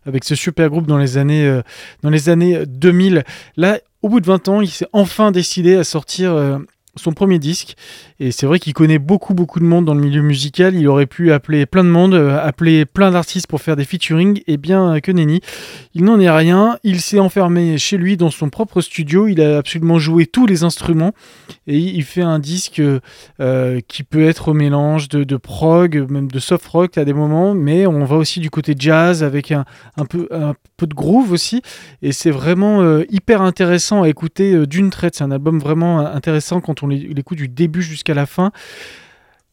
avec 0.06 0.24
ce 0.24 0.36
super 0.36 0.70
groupe 0.70 0.88
dans 0.88 0.98
les 0.98 1.18
années, 1.18 1.62
dans 2.02 2.10
les 2.10 2.30
années 2.30 2.66
2000. 2.66 3.24
Là, 3.56 3.80
au 4.02 4.10
bout 4.10 4.20
de 4.20 4.26
20 4.26 4.48
ans, 4.50 4.62
il 4.62 4.70
s'est 4.70 4.88
enfin 4.94 5.32
décidé 5.32 5.76
à 5.76 5.84
sortir 5.84 6.60
son 6.96 7.12
premier 7.12 7.40
disque. 7.40 7.76
Et 8.20 8.32
c'est 8.32 8.46
vrai 8.46 8.60
qu'il 8.60 8.74
connaît 8.74 9.00
beaucoup, 9.00 9.34
beaucoup 9.34 9.60
de 9.60 9.66
monde 9.66 9.86
dans 9.86 9.96
le 9.96 10.02
milieu 10.02 10.22
musical. 10.22 10.76
Il 10.76 10.88
aurait 10.88 11.08
pu 11.08 11.32
appeler 11.32 11.66
plein 11.66 11.84
de 11.84 11.90
monde, 11.90 12.14
euh, 12.14 12.40
appeler 12.42 12.86
plein 12.86 13.12
d'artistes 13.12 13.48
pour 13.48 13.62
faire 13.62 13.76
des 13.76 13.86
featuring. 13.86 14.42
Et 14.48 14.58
bien 14.58 15.00
que 15.02 15.12
nenni, 15.12 15.42
il 15.96 16.04
n'en 16.04 16.20
est 16.20 16.30
rien. 16.30 16.78
Il 16.84 17.02
s'est 17.02 17.20
enfermé 17.20 17.78
chez 17.78 17.98
lui 17.98 18.16
dans 18.16 18.30
son 18.30 18.50
propre 18.50 18.82
studio. 18.82 19.28
Il 19.28 19.42
a 19.42 19.58
absolument 19.58 19.98
joué 19.98 20.28
tous 20.28 20.46
les 20.46 20.64
instruments. 20.64 21.14
Et 21.66 21.78
il 21.78 22.04
fait 22.04 22.22
un 22.22 22.40
disque 22.40 22.82
euh, 23.40 23.80
qui 23.88 24.04
peut 24.04 24.24
être 24.24 24.50
au 24.50 24.54
mélange 24.54 25.10
de, 25.10 25.38
prog, 25.38 26.06
même 26.10 26.30
de 26.30 26.40
soft 26.40 26.68
rock 26.68 26.98
à 26.98 27.06
des 27.06 27.14
moments. 27.14 27.56
Mais 27.56 27.88
on 27.88 28.06
va 28.06 28.18
aussi 28.18 28.40
du 28.40 28.52
côté 28.52 28.76
jazz 28.78 29.24
avec 29.24 29.52
un, 29.52 29.66
peu, 30.08 30.28
de 30.30 30.94
groove 30.94 31.32
aussi. 31.32 31.62
Et 32.04 32.12
c'est 32.12 32.32
vraiment 32.32 32.82
euh, 32.82 33.04
hyper 33.10 33.42
intéressant 33.42 34.04
à 34.04 34.10
écouter 34.10 34.68
d'une 34.68 34.92
traite. 34.92 35.16
C'est 35.16 35.24
un 35.24 35.32
album 35.32 35.58
vraiment 35.58 36.00
intéressant 36.00 36.62
quand 36.62 36.83
on 36.83 36.83
on 36.84 36.88
l'écoute 36.88 37.38
du 37.38 37.48
début 37.48 37.82
jusqu'à 37.82 38.14
la 38.14 38.26
fin, 38.26 38.52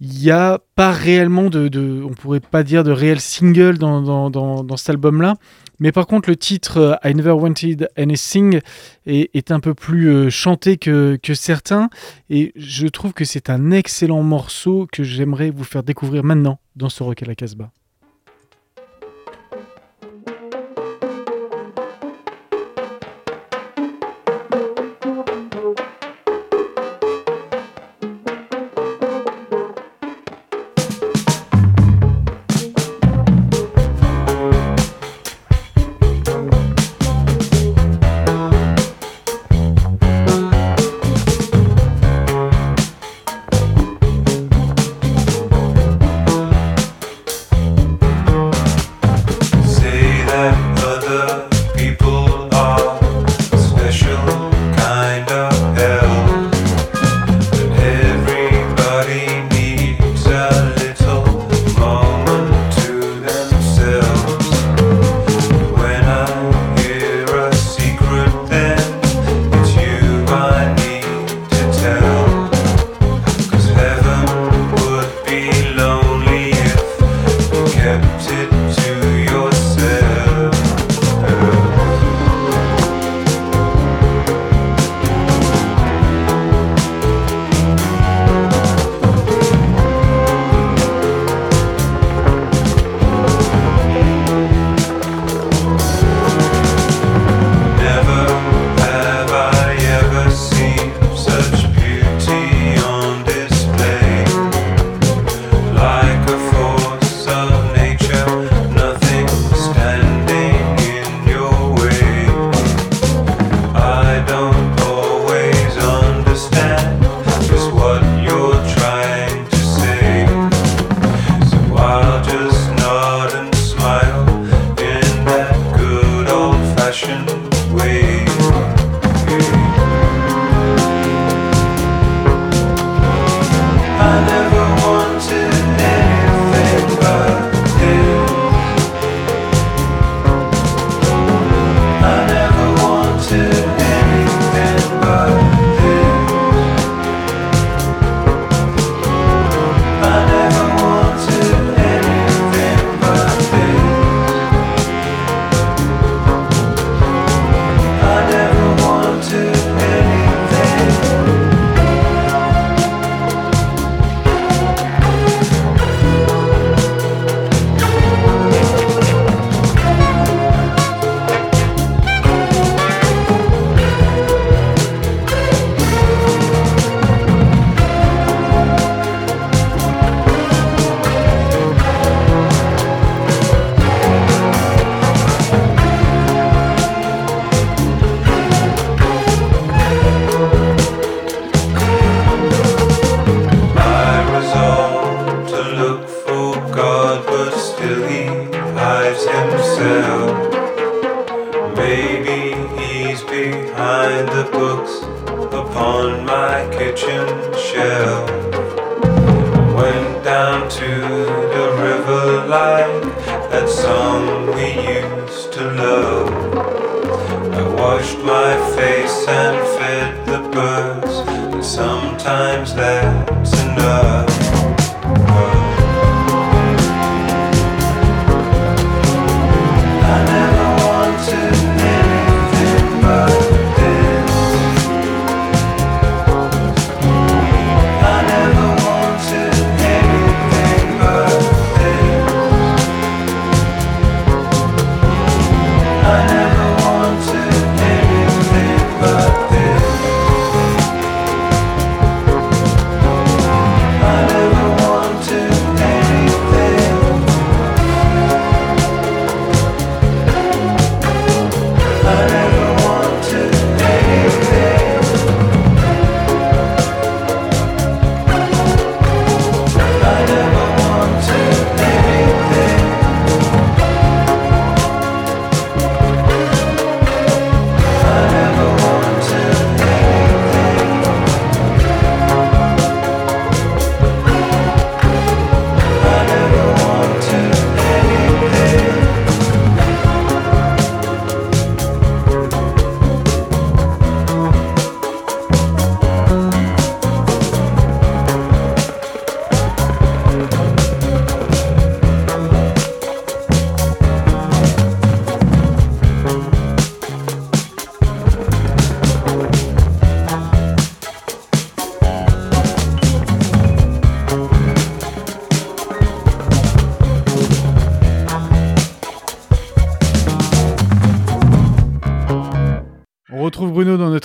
il 0.01 0.19
n'y 0.19 0.31
a 0.31 0.59
pas 0.77 0.93
réellement 0.93 1.51
de, 1.51 1.69
de, 1.69 2.03
on 2.03 2.15
pourrait 2.15 2.41
pas 2.41 2.63
dire 2.63 2.85
de 2.85 2.91
réel 2.91 3.21
single 3.21 3.77
dans, 3.77 4.31
dans, 4.31 4.77
cet 4.77 4.91
album-là. 4.91 5.35
Mais 5.79 5.93
par 5.93 6.07
contre, 6.07 6.31
le 6.31 6.37
titre 6.37 6.79
euh, 6.79 7.09
I 7.09 7.15
Never 7.15 7.33
Wanted 7.33 7.89
Anything 7.97 8.61
est, 9.07 9.51
un 9.51 9.61
peu 9.61 9.75
plus 9.75 10.09
euh, 10.09 10.31
chanté 10.31 10.79
que, 10.79 11.19
que, 11.23 11.35
certains. 11.35 11.91
Et 12.31 12.53
je 12.57 12.87
trouve 12.87 13.13
que 13.13 13.25
c'est 13.27 13.51
un 13.51 13.71
excellent 13.71 14.23
morceau 14.23 14.89
que 14.91 15.03
j'aimerais 15.03 15.51
vous 15.51 15.65
faire 15.65 15.83
découvrir 15.83 16.25
maintenant 16.25 16.61
dans 16.77 16.89
ce 16.89 17.03
Rock 17.03 17.23
à 17.23 17.27
la 17.27 17.35
Casbah. 17.35 17.71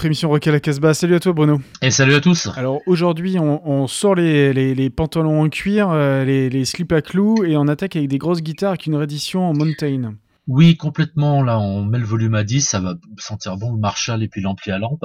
Émission 0.06 0.30
Rock 0.30 0.48
à 0.48 0.52
la 0.52 0.60
Casbah. 0.60 0.94
Salut 0.94 1.15
à 1.15 1.20
toi 1.20 1.34
Bruno. 1.34 1.60
Et 1.82 1.91
salut 1.91 2.13
à 2.13 2.22
tous. 2.22 2.48
Alors 2.56 2.82
aujourd'hui, 2.86 3.38
on, 3.39 3.68
on 3.68 3.88
sort 3.88 4.15
les, 4.15 4.54
les- 4.54 4.76
les 4.76 4.89
pantalons 4.89 5.41
en 5.41 5.50
cuir, 5.50 5.89
euh, 5.89 6.24
les, 6.24 6.50
les 6.50 6.65
slips 6.65 6.91
à 6.91 7.02
clous 7.02 7.44
et 7.44 7.58
on 7.58 7.68
attaque 7.68 7.96
avec 7.96 8.08
des 8.10 8.18
grosses 8.18 8.41
guitares 8.41 8.70
avec 8.72 8.86
une 8.86 8.96
réédition 8.96 9.50
en 9.50 9.54
Mountain. 9.54 10.15
Oui, 10.48 10.78
complètement. 10.78 11.41
Là, 11.41 11.60
on 11.60 11.84
met 11.84 11.98
le 11.98 12.06
volume 12.06 12.36
à 12.36 12.44
10, 12.44 12.62
ça 12.62 12.80
va 12.80 12.94
sentir 13.18 13.58
bon 13.58 13.74
le 13.74 13.80
Marshall 13.80 14.22
et 14.22 14.28
puis 14.28 14.41
l'ampli 14.41 14.72
à 14.72 14.78
lampe. 14.78 15.04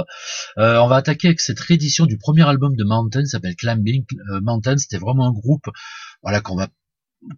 Euh, 0.59 0.79
on 0.79 0.87
va 0.89 0.97
attaquer 0.97 1.29
avec 1.29 1.41
cette 1.41 1.61
réédition 1.61 2.05
du 2.05 2.19
premier 2.19 2.47
album 2.47 2.77
de 2.77 2.85
Mountain, 2.85 3.25
ça 3.25 3.33
s'appelle 3.39 3.57
Climbing. 3.57 4.05
Euh, 4.35 4.41
Mountain, 4.43 4.77
c'était 4.77 4.99
vraiment 4.99 5.27
un 5.27 5.33
groupe, 5.33 5.65
voilà, 6.23 6.41
qu'on 6.43 6.57
va 6.57 6.69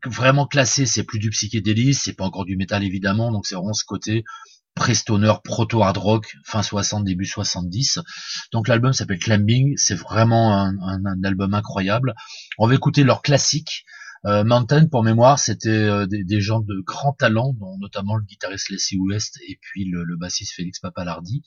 vraiment 0.06 0.46
classer. 0.46 0.84
C'est 0.86 1.04
plus 1.04 1.20
du 1.20 1.30
psychédélisme, 1.30 2.00
c'est 2.04 2.16
pas 2.16 2.24
encore 2.24 2.44
du 2.44 2.56
métal 2.56 2.82
évidemment, 2.82 3.30
donc 3.30 3.46
c'est 3.46 3.54
vraiment 3.54 3.72
ce 3.72 3.84
côté 3.84 4.24
pré-stoner, 4.74 5.34
proto-hard 5.44 5.96
rock, 5.96 6.34
fin 6.44 6.62
60, 6.62 7.04
début 7.04 7.26
70. 7.26 7.98
Donc 8.52 8.68
l'album 8.68 8.92
s'appelle 8.92 9.18
Climbing, 9.18 9.74
c'est 9.76 9.94
vraiment 9.94 10.54
un, 10.56 10.70
un- 10.80 11.04
un 11.06 11.24
album 11.24 11.54
incroyable. 11.54 12.14
On 12.58 12.66
va 12.66 12.74
écouter 12.74 13.04
leurs 13.04 13.22
classiques. 13.22 13.84
Euh, 14.24 14.44
Mountain, 14.44 14.86
pour 14.86 15.02
mémoire, 15.02 15.38
c'était 15.40 15.68
euh, 15.68 16.06
des, 16.06 16.22
des 16.22 16.40
gens 16.40 16.60
de 16.60 16.80
grand 16.86 17.12
talent, 17.12 17.54
dont 17.58 17.76
notamment 17.78 18.14
le 18.16 18.24
guitariste 18.24 18.70
Leslie 18.70 18.98
West 18.98 19.38
et 19.48 19.58
puis 19.60 19.84
le, 19.84 20.04
le 20.04 20.16
bassiste 20.16 20.52
Félix 20.54 20.78
Papalardi. 20.78 21.42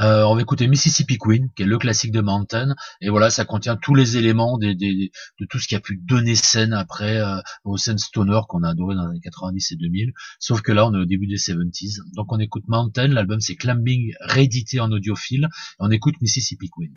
Euh, 0.00 0.22
on 0.24 0.34
va 0.34 0.42
écouter 0.42 0.68
Mississippi 0.68 1.16
Queen, 1.18 1.48
qui 1.56 1.62
est 1.62 1.66
le 1.66 1.78
classique 1.78 2.12
de 2.12 2.20
Mountain, 2.20 2.74
et 3.00 3.08
voilà, 3.08 3.30
ça 3.30 3.44
contient 3.44 3.76
tous 3.76 3.94
les 3.94 4.16
éléments 4.18 4.58
des, 4.58 4.74
des- 4.74 5.12
de 5.40 5.46
tout 5.48 5.58
ce 5.58 5.66
qui 5.66 5.74
a 5.76 5.80
pu 5.80 5.96
donner 6.04 6.34
scène 6.34 6.72
après 6.74 7.16
euh, 7.18 7.36
aux 7.64 7.76
scènes 7.78 7.98
stoner 7.98 8.40
qu'on 8.48 8.62
a 8.64 8.70
adoré 8.70 8.94
dans 8.96 9.04
les 9.04 9.10
années 9.10 9.20
90 9.22 9.72
et 9.72 9.76
2000, 9.76 10.12
sauf 10.40 10.60
que 10.60 10.72
là, 10.72 10.86
on 10.86 10.94
est 10.94 10.98
au 10.98 11.06
début 11.06 11.26
des 11.26 11.36
70s. 11.36 12.00
Donc 12.16 12.26
on 12.32 12.38
écoute 12.38 12.64
Mountain, 12.68 13.08
l'album 13.08 13.40
c'est 13.40 13.56
Climbing, 13.56 14.12
réédité 14.20 14.80
en 14.80 14.90
audiophile, 14.92 15.44
et 15.44 15.76
on 15.78 15.90
écoute 15.90 16.16
Mississippi 16.20 16.68
Queen. 16.70 16.92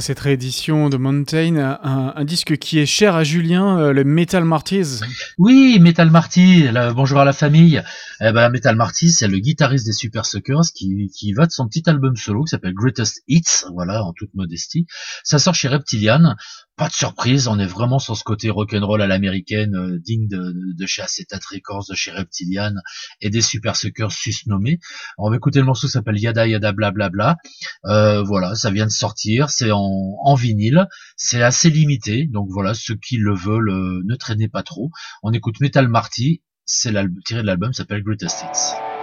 Après 0.00 0.06
cette 0.06 0.20
réédition 0.20 0.88
de 0.88 0.96
Mountain, 0.96 1.78
un, 1.82 2.24
disque 2.24 2.56
qui 2.56 2.78
est 2.78 2.86
cher 2.86 3.16
à 3.16 3.22
Julien, 3.22 3.78
euh, 3.78 3.92
le 3.92 4.02
Metal 4.02 4.46
Martyrs. 4.46 5.02
Oui, 5.36 5.78
Metal 5.78 6.10
Marty, 6.10 6.70
la- 6.72 6.94
bonjour 6.94 7.18
à 7.18 7.26
la 7.26 7.34
famille. 7.34 7.82
Eh 8.22 8.32
ben, 8.32 8.48
Metal 8.48 8.76
Marty, 8.76 9.10
c'est 9.10 9.28
le 9.28 9.38
guitariste 9.40 9.84
des 9.84 9.92
Super 9.92 10.24
Suckers 10.24 10.72
qui, 10.74 11.10
qui 11.14 11.34
va 11.34 11.44
de 11.44 11.52
son 11.52 11.68
petit 11.68 11.82
album 11.84 12.16
solo 12.16 12.44
qui 12.44 12.48
s'appelle 12.48 12.72
Greatest 12.72 13.22
Hits, 13.28 13.66
voilà, 13.74 14.02
en 14.02 14.14
toute 14.14 14.32
modestie. 14.34 14.86
Ça 15.22 15.38
sort 15.38 15.54
chez 15.54 15.68
Reptilian. 15.68 16.34
Pas 16.80 16.88
de 16.88 16.94
surprise, 16.94 17.46
on 17.46 17.58
est 17.58 17.66
vraiment 17.66 17.98
sur 17.98 18.16
ce 18.16 18.24
côté 18.24 18.48
rock'n'roll 18.48 19.02
à 19.02 19.06
l'américaine, 19.06 19.74
euh, 19.74 19.98
digne 19.98 20.26
de, 20.28 20.54
de 20.74 20.86
chez 20.86 21.02
Acetate 21.02 21.44
Records, 21.44 21.84
de 21.90 21.94
chez 21.94 22.10
Reptilian 22.10 22.72
et 23.20 23.28
des 23.28 23.42
Super 23.42 23.76
Suckers 23.76 24.12
susnommés. 24.12 24.78
On 25.18 25.28
va 25.28 25.36
écouter 25.36 25.58
le 25.58 25.66
morceau 25.66 25.88
qui 25.88 25.92
s'appelle 25.92 26.18
Yada 26.18 26.46
Yada 26.46 26.72
Bla 26.72 26.90
Bla. 26.90 27.36
Euh, 27.84 28.22
voilà, 28.22 28.54
ça 28.54 28.70
vient 28.70 28.86
de 28.86 28.90
sortir, 28.90 29.50
c'est 29.50 29.70
en, 29.70 30.34
vinyle, 30.36 30.88
c'est 31.16 31.42
assez 31.42 31.68
limité, 31.68 32.26
donc 32.32 32.48
voilà, 32.50 32.72
ceux 32.72 32.94
qui 32.94 33.18
le 33.18 33.34
veulent, 33.34 33.68
euh, 33.68 34.00
ne 34.06 34.14
traînez 34.14 34.48
pas 34.48 34.62
trop. 34.62 34.90
On 35.22 35.34
écoute 35.34 35.60
Metal 35.60 35.86
Marty, 35.86 36.40
c'est 36.64 36.94
tiré 37.26 37.42
de 37.42 37.46
l'album, 37.46 37.74
s'appelle 37.74 38.02
Greatest 38.02 38.42
Hits. 38.42 38.99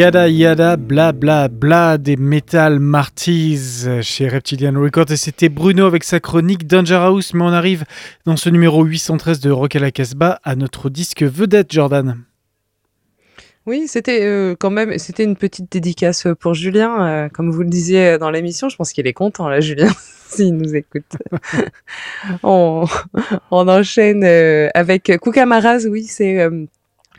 Yada 0.00 0.28
yada 0.28 0.76
bla 0.78 1.12
bla 1.12 1.48
bla 1.48 1.98
des 1.98 2.16
Metal 2.16 2.80
Martyrs 2.80 4.02
chez 4.02 4.28
Reptilian 4.28 4.80
Records 4.80 5.10
et 5.10 5.18
c'était 5.18 5.50
Bruno 5.50 5.84
avec 5.84 6.04
sa 6.04 6.20
chronique 6.20 6.66
Danger 6.66 6.94
House 6.94 7.34
mais 7.34 7.42
on 7.42 7.52
arrive 7.52 7.84
dans 8.24 8.38
ce 8.38 8.48
numéro 8.48 8.82
813 8.82 9.40
de 9.40 9.50
Rock 9.50 9.76
à 9.76 9.78
la 9.78 9.90
Casbah 9.90 10.40
à 10.42 10.56
notre 10.56 10.88
disque 10.88 11.22
vedette 11.22 11.70
Jordan. 11.70 12.16
Oui, 13.66 13.88
c'était 13.88 14.22
euh, 14.22 14.56
quand 14.58 14.70
même, 14.70 14.96
c'était 14.96 15.24
une 15.24 15.36
petite 15.36 15.70
dédicace 15.70 16.26
pour 16.40 16.54
Julien, 16.54 17.06
euh, 17.06 17.28
comme 17.28 17.50
vous 17.50 17.60
le 17.60 17.68
disiez 17.68 18.16
dans 18.16 18.30
l'émission. 18.30 18.70
Je 18.70 18.76
pense 18.76 18.94
qu'il 18.94 19.06
est 19.06 19.12
content 19.12 19.50
là, 19.50 19.60
Julien, 19.60 19.90
s'il 20.28 20.56
nous 20.56 20.74
écoute. 20.74 21.18
on, 22.42 22.86
on 23.50 23.68
enchaîne 23.68 24.24
euh, 24.24 24.70
avec 24.72 25.12
Koukamaraz. 25.20 25.84
Oui, 25.86 26.04
c'est 26.04 26.48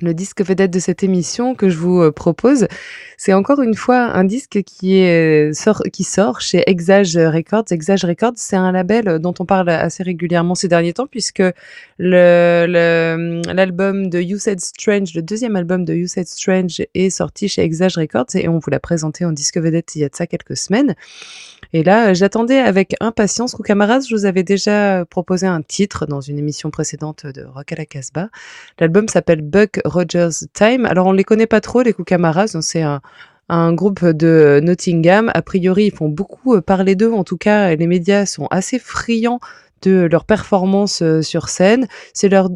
le 0.01 0.13
disque 0.13 0.41
vedette 0.43 0.71
de 0.71 0.79
cette 0.79 1.03
émission 1.03 1.55
que 1.55 1.69
je 1.69 1.77
vous 1.77 2.01
euh, 2.01 2.11
propose. 2.11 2.67
C'est 3.17 3.33
encore 3.33 3.61
une 3.61 3.75
fois 3.75 3.97
un 4.15 4.23
disque 4.23 4.59
sort, 5.53 5.83
qui 5.93 6.03
sort 6.03 6.41
chez 6.41 6.63
Exage 6.69 7.15
Records. 7.17 7.65
Exage 7.71 8.03
Records, 8.03 8.33
c'est 8.35 8.55
un 8.55 8.71
label 8.71 9.19
dont 9.19 9.33
on 9.39 9.45
parle 9.45 9.69
assez 9.69 10.03
régulièrement 10.03 10.55
ces 10.55 10.67
derniers 10.67 10.93
temps 10.93 11.07
puisque 11.07 11.43
le- 11.99 13.41
l'album 13.53 14.09
de 14.09 14.19
You 14.19 14.37
Said 14.39 14.59
Strange, 14.59 15.13
le 15.13 15.21
deuxième 15.21 15.55
album 15.55 15.85
de 15.85 15.93
You 15.93 16.07
Said 16.07 16.27
Strange 16.27 16.81
est 16.93 17.09
sorti 17.09 17.47
chez 17.47 17.61
Exage 17.61 17.97
Records 17.97 18.35
et 18.35 18.47
on 18.47 18.57
vous 18.59 18.69
l'a 18.69 18.79
présenté 18.79 19.23
en 19.25 19.31
disque 19.31 19.57
vedette 19.57 19.95
il 19.95 20.01
y 20.01 20.03
a 20.03 20.09
de 20.09 20.15
ça 20.15 20.27
quelques 20.27 20.57
semaines. 20.57 20.95
Et 21.73 21.83
là, 21.83 22.09
euh, 22.09 22.13
j'attendais 22.13 22.57
avec 22.57 22.95
impatience. 22.99 23.55
Camarades, 23.63 24.03
je 24.09 24.15
vous 24.15 24.25
avais 24.25 24.43
déjà 24.43 25.05
proposé 25.05 25.45
un 25.45 25.61
titre 25.61 26.05
dans 26.07 26.19
une 26.19 26.39
émission 26.39 26.71
précédente 26.71 27.25
de 27.27 27.43
Rock 27.43 27.71
à 27.71 27.75
la 27.75 27.85
Casbah. 27.85 28.29
L'album 28.79 29.07
s'appelle 29.07 29.41
Buck 29.41 29.79
Rogers 29.91 30.47
Time. 30.53 30.85
Alors, 30.85 31.07
on 31.07 31.11
les 31.11 31.23
connaît 31.23 31.47
pas 31.47 31.61
trop, 31.61 31.81
les 31.81 31.93
Camarades. 31.93 32.61
C'est 32.61 32.81
un, 32.81 33.01
un 33.49 33.73
groupe 33.73 34.05
de 34.05 34.59
Nottingham. 34.63 35.29
A 35.33 35.41
priori, 35.41 35.85
ils 35.85 35.93
font 35.93 36.09
beaucoup 36.09 36.55
euh, 36.55 36.61
parler 36.61 36.95
d'eux. 36.95 37.11
En 37.11 37.23
tout 37.23 37.37
cas, 37.37 37.75
les 37.75 37.87
médias 37.87 38.25
sont 38.25 38.47
assez 38.49 38.79
friands 38.79 39.39
de 39.81 40.07
leur 40.11 40.25
performance 40.25 41.01
euh, 41.01 41.21
sur 41.21 41.49
scène. 41.49 41.87
C'est 42.13 42.29
leur, 42.29 42.49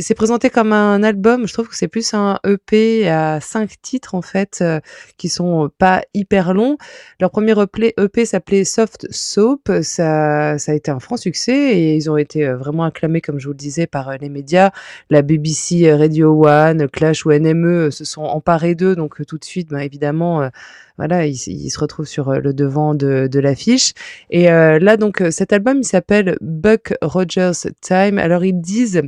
c'est 0.00 0.14
présenté 0.14 0.50
comme 0.50 0.72
un 0.72 1.02
album. 1.02 1.46
Je 1.46 1.52
trouve 1.52 1.68
que 1.68 1.76
c'est 1.76 1.88
plus 1.88 2.14
un 2.14 2.38
EP 2.46 3.08
à 3.08 3.40
cinq 3.40 3.80
titres 3.82 4.14
en 4.14 4.22
fait, 4.22 4.58
euh, 4.60 4.80
qui 5.16 5.28
sont 5.28 5.70
pas 5.78 6.02
hyper 6.14 6.54
longs. 6.54 6.76
Leur 7.20 7.30
premier 7.30 7.54
EP, 7.60 7.94
EP 7.98 8.24
s'appelait 8.24 8.64
Soft 8.64 9.06
Soap. 9.10 9.70
Ça, 9.82 10.58
ça 10.58 10.72
a 10.72 10.74
été 10.74 10.90
un 10.90 11.00
franc 11.00 11.16
succès 11.16 11.76
et 11.76 11.96
ils 11.96 12.10
ont 12.10 12.16
été 12.16 12.46
euh, 12.46 12.56
vraiment 12.56 12.84
acclamés, 12.84 13.20
comme 13.20 13.38
je 13.38 13.46
vous 13.46 13.52
le 13.52 13.58
disais, 13.58 13.86
par 13.86 14.08
euh, 14.08 14.16
les 14.20 14.28
médias. 14.28 14.70
La 15.10 15.22
BBC, 15.22 15.88
euh, 15.88 15.96
Radio 15.96 16.46
One, 16.46 16.88
Clash 16.88 17.26
ou 17.26 17.32
NME 17.32 17.86
euh, 17.86 17.90
se 17.90 18.04
sont 18.04 18.22
emparés 18.22 18.74
d'eux, 18.74 18.96
donc 18.96 19.20
euh, 19.20 19.24
tout 19.24 19.38
de 19.38 19.44
suite, 19.44 19.68
ben, 19.70 19.78
évidemment. 19.78 20.50
Voilà, 20.98 21.26
ils 21.26 21.36
se 21.36 21.78
retrouvent 21.78 22.06
sur 22.06 22.30
euh, 22.30 22.38
le 22.38 22.54
devant 22.54 22.94
de, 22.94 23.28
l'affiche. 23.38 23.92
Et 24.30 24.50
euh, 24.50 24.78
là, 24.78 24.96
donc, 24.96 25.20
euh, 25.20 25.30
cet 25.30 25.52
album, 25.52 25.78
il 25.78 25.84
s'appelle 25.84 26.36
Buck 26.40 26.94
Rogers 27.02 27.70
Time. 27.80 28.18
Alors, 28.18 28.44
ils 28.44 28.60
disent 28.60 29.02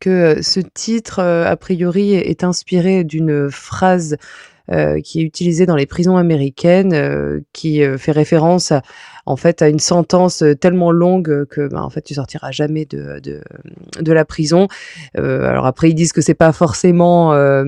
que 0.00 0.40
ce 0.42 0.60
titre, 0.60 1.20
a 1.20 1.56
priori, 1.56 2.14
est 2.14 2.44
inspiré 2.44 3.04
d'une 3.04 3.50
phrase 3.50 4.16
qui 5.04 5.20
est 5.20 5.22
utilisée 5.22 5.66
dans 5.66 5.76
les 5.76 5.86
prisons 5.86 6.16
américaines, 6.16 7.42
qui 7.52 7.82
fait 7.98 8.10
référence 8.10 8.72
à, 8.72 8.82
en 9.26 9.36
fait, 9.36 9.62
à 9.62 9.68
une 9.68 9.78
sentence 9.78 10.42
euh, 10.42 10.54
tellement 10.54 10.90
longue 10.90 11.44
que, 11.46 11.68
ben, 11.68 11.82
en 11.82 11.90
fait, 11.90 12.02
tu 12.02 12.14
sortiras 12.14 12.50
jamais 12.50 12.84
de, 12.84 13.20
de, 13.20 13.40
de 14.00 14.12
la 14.12 14.24
prison. 14.24 14.68
Euh, 15.18 15.44
alors 15.46 15.66
après, 15.66 15.90
ils 15.90 15.94
disent 15.94 16.12
que 16.12 16.20
c'est 16.20 16.34
pas 16.34 16.52
forcément 16.52 17.32
euh, 17.34 17.64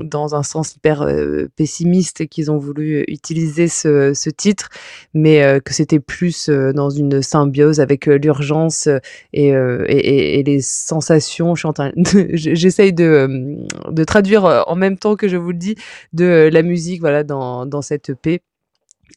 dans 0.00 0.34
un 0.34 0.42
sens 0.42 0.74
hyper 0.74 1.02
euh, 1.02 1.46
pessimiste 1.56 2.26
qu'ils 2.28 2.50
ont 2.50 2.58
voulu 2.58 3.04
utiliser 3.08 3.68
ce, 3.68 4.12
ce 4.14 4.30
titre, 4.30 4.68
mais 5.14 5.42
euh, 5.42 5.60
que 5.60 5.72
c'était 5.74 6.00
plus 6.00 6.48
euh, 6.48 6.72
dans 6.72 6.90
une 6.90 7.22
symbiose 7.22 7.80
avec 7.80 8.08
euh, 8.08 8.18
l'urgence 8.18 8.86
euh, 8.86 8.98
et, 9.32 9.54
euh, 9.54 9.84
et, 9.88 10.38
et- 10.40 10.42
les 10.42 10.60
sensations. 10.60 11.54
J'essaye 12.32 12.92
de, 12.92 13.04
euh, 13.04 13.56
de 13.90 14.04
traduire 14.04 14.44
euh, 14.46 14.62
en 14.66 14.76
même 14.76 14.96
temps 14.98 15.16
que 15.16 15.28
je 15.28 15.36
vous 15.36 15.50
le 15.50 15.58
dis 15.58 15.74
de 16.12 16.24
euh, 16.24 16.50
la 16.50 16.62
musique 16.62 17.00
voilà, 17.00 17.24
dans, 17.24 17.66
dans 17.66 17.82
cette 17.82 18.10
EP. 18.10 18.40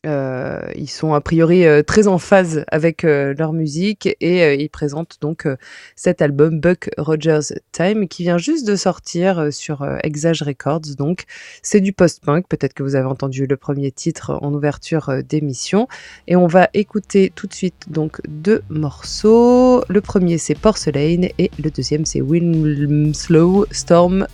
Euh, 0.06 0.60
ils 0.76 0.90
sont 0.90 1.14
a 1.14 1.22
priori 1.22 1.66
euh, 1.66 1.84
très 1.84 2.08
en 2.08 2.18
phase 2.18 2.66
avec 2.70 3.04
euh, 3.04 3.36
leur 3.38 3.54
musique 3.54 4.10
et 4.20 4.56
ils 4.56 4.70
présentent 4.70 5.18
donc 5.22 5.48
cet 5.96 6.22
album 6.22 6.60
Buck 6.60 6.90
Rogers 6.98 7.54
Time 7.72 8.08
qui 8.08 8.24
vient 8.24 8.38
juste 8.38 8.66
de 8.68 8.76
sortir 8.76 9.52
sur 9.52 9.86
Exage 10.04 10.42
Records. 10.42 10.96
Donc 10.98 11.26
c'est 11.62 11.82
du 11.82 11.94
post-punk. 11.94 12.48
Peut-être 12.48 12.74
que 12.74 12.84
vous 12.84 12.96
avez 12.96 13.08
entendu 13.08 13.46
le 13.46 13.58
premier 13.58 13.92
titre 13.92 14.38
en 14.42 14.54
ouverture 14.54 15.24
d'émission. 15.24 15.88
Et 16.28 16.36
on 16.36 16.48
va 16.48 16.70
écouter 16.74 17.32
tout 17.36 17.48
de 17.48 17.54
suite 17.54 17.86
donc 17.90 18.22
deux 18.28 18.64
morceaux. 18.70 19.84
Le 19.88 20.02
premier 20.02 20.38
c'est 20.38 20.56
Porcelain 20.56 21.28
et 21.38 21.52
le 21.62 21.70
deuxième 21.70 22.06
c'est 22.06 22.22
Winslow 22.22 23.66
Storm 23.72 24.28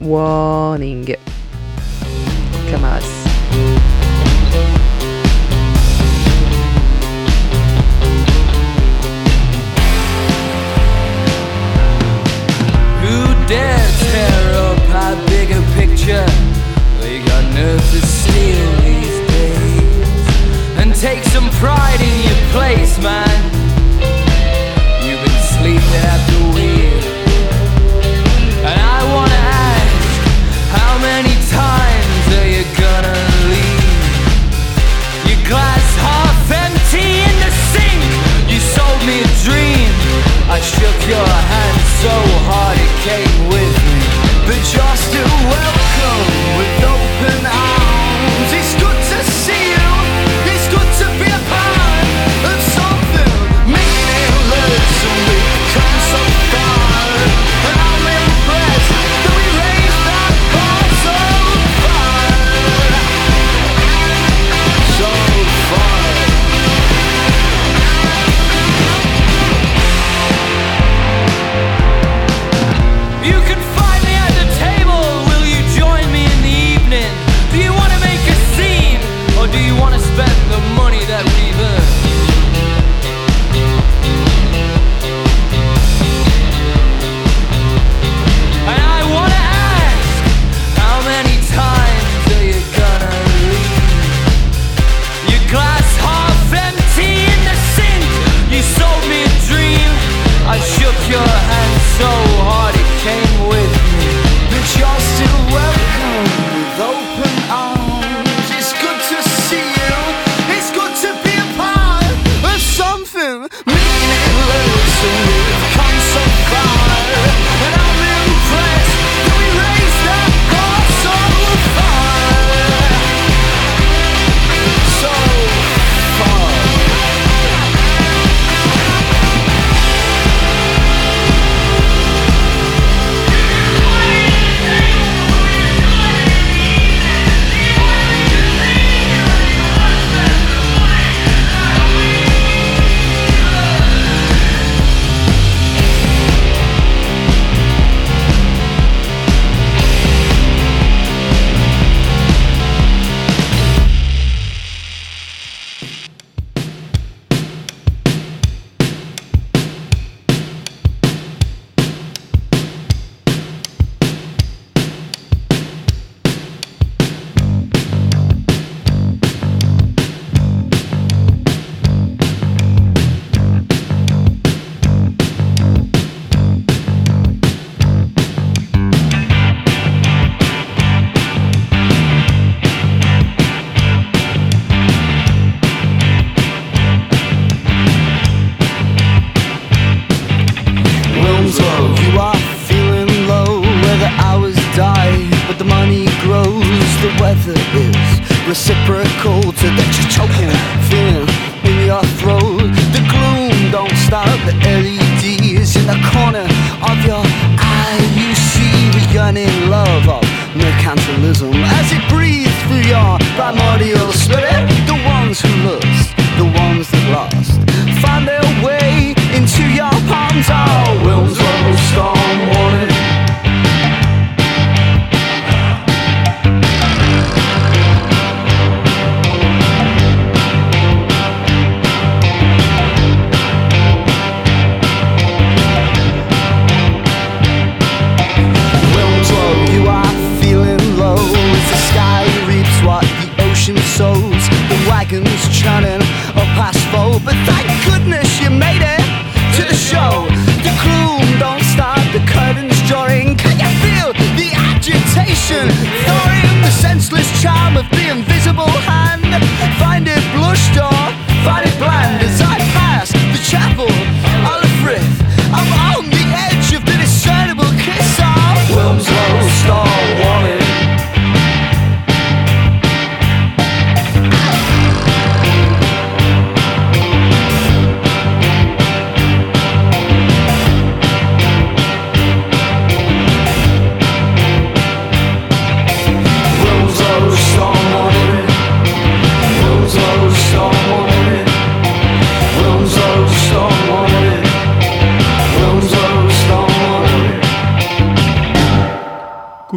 Warning. 0.00 1.16
Camarades. 2.70 3.13
Tear 14.14 14.46
up 14.68 14.78
our 15.02 15.16
bigger 15.26 15.62
picture? 15.78 16.26
They 17.00 17.18
got 17.30 17.42
nerve 17.58 17.84
to 17.94 18.00
steal 18.18 18.66
these 18.86 19.18
days 19.34 20.16
and 20.78 20.94
take 20.94 21.22
some 21.34 21.48
pride 21.62 22.00
in 22.08 22.16
your 22.28 22.40
place, 22.54 22.94
man. 23.08 23.38
You've 25.04 25.22
been 25.26 25.42
sleeping 25.56 26.04
at 26.14 26.20
the 26.30 26.40
wheel, 26.54 27.00
and 28.70 28.78
I 28.96 29.00
wanna 29.14 29.42
ask, 29.74 29.98
how 30.78 30.92
many 31.10 31.34
times 31.60 32.24
are 32.38 32.50
you 32.54 32.64
gonna 32.84 33.18
leave? 33.52 33.82
Your 35.28 35.42
glass 35.50 35.86
half 36.06 36.46
empty 36.64 37.08
in 37.28 37.34
the 37.44 37.52
sink. 37.72 38.02
You 38.52 38.60
sold 38.76 39.00
me 39.08 39.16
a 39.28 39.30
dream. 39.46 39.90
I 40.56 40.60
shook 40.60 40.98
your 41.14 41.30
hand 41.52 41.78
so 42.04 42.14
hard 42.48 42.78
it 42.86 42.94
came 43.08 43.38
with 43.52 43.83
me. 45.08 45.12
But 45.12 45.14
you're 45.14 45.26
still 45.28 45.48
welcome 45.48 46.33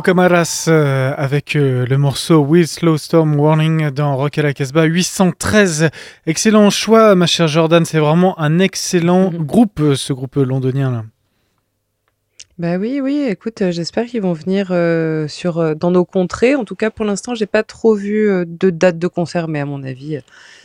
Kukamaras 0.08 0.68
euh, 0.70 1.14
avec 1.18 1.58
euh, 1.58 1.86
le 1.86 1.98
morceau 1.98 2.38
With 2.40 2.68
Slow 2.68 2.98
Storm 2.98 3.38
Warning 3.38 3.90
dans 3.90 4.16
Rock 4.16 4.38
à 4.38 4.42
la 4.42 4.54
Casbah 4.54 4.86
813. 4.86 5.90
Excellent 6.26 6.70
choix, 6.70 7.14
ma 7.16 7.26
chère 7.26 7.50
Jordan. 7.50 7.84
C'est 7.84 8.00
vraiment 8.00 8.40
un 8.40 8.60
excellent 8.60 9.32
Mhm. 9.32 9.46
groupe, 9.46 9.82
euh, 9.82 9.96
ce 9.96 10.14
groupe 10.14 10.38
londonien 10.38 10.92
là. 10.92 11.04
Bah 12.58 12.78
oui, 12.78 13.02
oui, 13.04 13.26
écoute, 13.30 13.62
j'espère 13.72 14.06
qu'ils 14.06 14.22
vont 14.22 14.32
venir 14.32 14.70
euh, 14.72 15.28
sur, 15.28 15.76
dans 15.76 15.92
nos 15.92 16.06
contrées. 16.06 16.56
En 16.56 16.64
tout 16.64 16.76
cas, 16.76 16.90
pour 16.90 17.04
l'instant, 17.04 17.36
j'ai 17.36 17.46
pas 17.46 17.64
trop 17.64 17.94
vu 17.94 18.46
de 18.48 18.70
date 18.70 18.98
de 18.98 19.08
concert, 19.08 19.50
mais 19.50 19.60
à 19.60 19.66
mon 19.66 19.84
avis, 19.84 20.20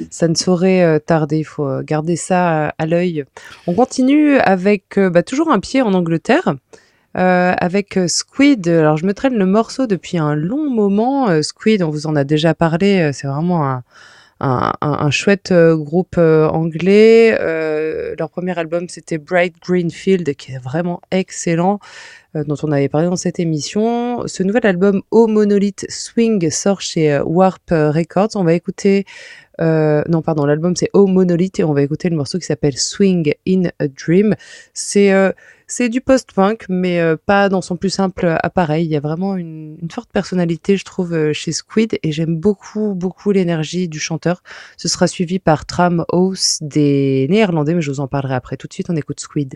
ça 0.09 0.28
ne 0.28 0.36
saurait 0.36 1.01
tarder. 1.01 1.38
Il 1.38 1.45
faut 1.45 1.82
garder 1.82 2.14
ça 2.14 2.68
à, 2.78 2.86
l'œil. 2.86 3.24
On 3.66 3.74
continue 3.74 4.36
avec 4.36 5.01
bah, 5.01 5.24
toujours 5.24 5.51
un 5.51 5.59
pied 5.59 5.82
en 5.82 5.95
Angleterre. 5.95 6.55
Euh, 7.17 7.53
avec 7.59 7.97
euh, 7.97 8.09
Squid, 8.09 8.67
alors 8.69 8.97
je 8.97 9.07
me 9.07 9.15
traîne 9.15 9.35
le 9.35 9.47
morceau 9.47 9.87
depuis 9.87 10.19
un 10.19 10.35
long 10.35 10.71
moment. 10.71 11.29
Euh, 11.29 11.43
Squid, 11.43 11.83
on 11.83 11.91
vous 11.91 12.07
en 12.07 12.17
a 12.17 12.25
déjà 12.25 12.55
parlé, 12.55 13.01
euh, 13.01 13.13
c'est 13.13 13.27
vraiment 13.27 13.69
un, 13.69 13.83
un, 14.41 14.73
un- 14.81 15.11
chouette 15.11 15.53
groupe 15.53 16.19
anglais. 16.19 17.37
Leur 18.19 18.31
premier 18.31 18.59
album, 18.59 18.89
c'était 18.89 19.19
Bright 19.19 19.55
Green 19.63 19.91
Field, 19.91 20.35
qui 20.37 20.53
est 20.53 20.63
vraiment 20.63 21.01
excellent, 21.11 21.79
dont 22.35 22.57
on 22.63 22.73
avait 22.73 22.89
parlé 22.89 23.07
dans 23.07 23.17
cette 23.17 23.39
émission. 23.39 24.27
Ce 24.27 24.43
nouvel 24.43 24.67
album, 24.67 25.03
O 25.11 25.27
Monolith 25.27 25.87
Swing, 25.89 26.51
sort 26.51 26.81
chez 26.81 27.21
Warp 27.25 27.71
Records. 27.71 28.31
On 28.35 28.45
va 28.45 28.55
écouter... 28.55 29.05
euh, 29.63 30.03
non, 30.09 30.23
pardon, 30.23 30.45
l'album 30.45 30.75
c'est 30.77 30.91
O 30.93 31.07
Monolith 31.07 31.61
et 31.61 31.65
on 31.65 31.73
va 31.73 31.83
écouter 31.83 32.11
le 32.11 32.17
morceau 32.17 32.39
qui 32.39 32.47
s'appelle 32.47 32.77
Swing 32.77 33.35
in 33.47 33.65
a 33.79 33.89
Dream. 33.89 34.35
C'est 34.75 35.13
euh, 35.13 35.33
c'est 35.67 35.89
du 35.89 36.03
post-punk, 36.03 36.67
mais 36.69 37.01
euh, 37.01 37.17
pas 37.17 37.49
dans 37.49 37.63
son 37.63 37.77
plus 37.77 37.89
simple 37.91 38.37
appareil. 38.43 38.85
Il 38.85 38.91
y 38.91 38.97
a 38.97 39.01
vraiment 39.01 39.37
une, 39.37 39.79
une 39.81 39.91
forte 39.91 40.11
personnalité, 40.13 40.77
je 40.77 40.85
trouve, 40.85 41.33
chez 41.33 41.53
Squid, 41.53 41.99
et 42.03 42.13
j'aime 42.13 42.37
beaucoup, 42.37 42.95
beaucoup 42.95 43.31
l'énergie 43.31 43.89
du 43.89 43.99
chanteur. 43.99 44.43
Ce 44.77 44.89
sera 44.89 45.07
suivi 45.07 45.39
par 45.39 45.65
Tram 45.65 46.05
House 46.13 46.59
des 46.61 47.27
Néerlandais, 47.31 47.75
mais 47.75 47.81
je 47.81 47.91
vous 47.91 48.01
en 48.01 48.09
parlerai 48.09 48.35
après. 48.35 48.57
Tout 48.59 48.67
de 48.67 48.73
suite, 48.75 48.91
on 48.91 48.97
écoute 48.97 49.21
Squid. 49.21 49.55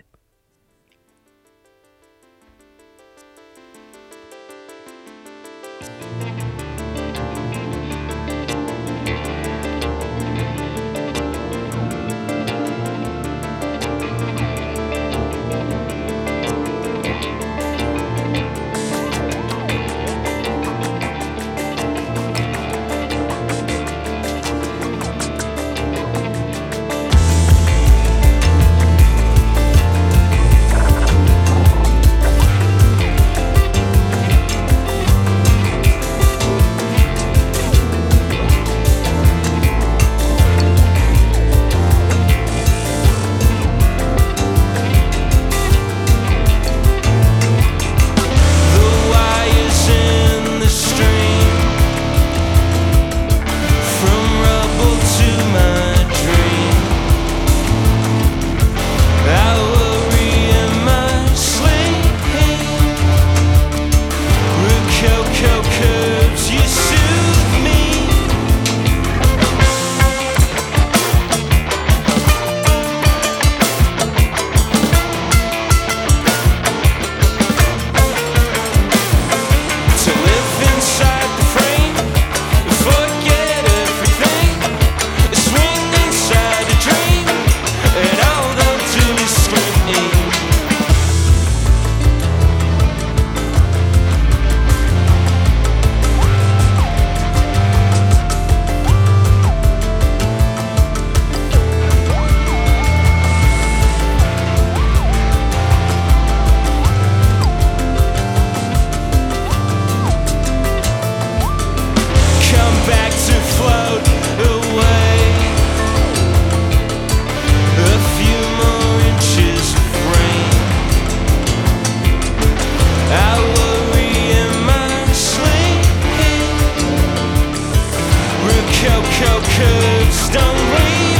don't 130.29 130.55
leave. 130.55 131.16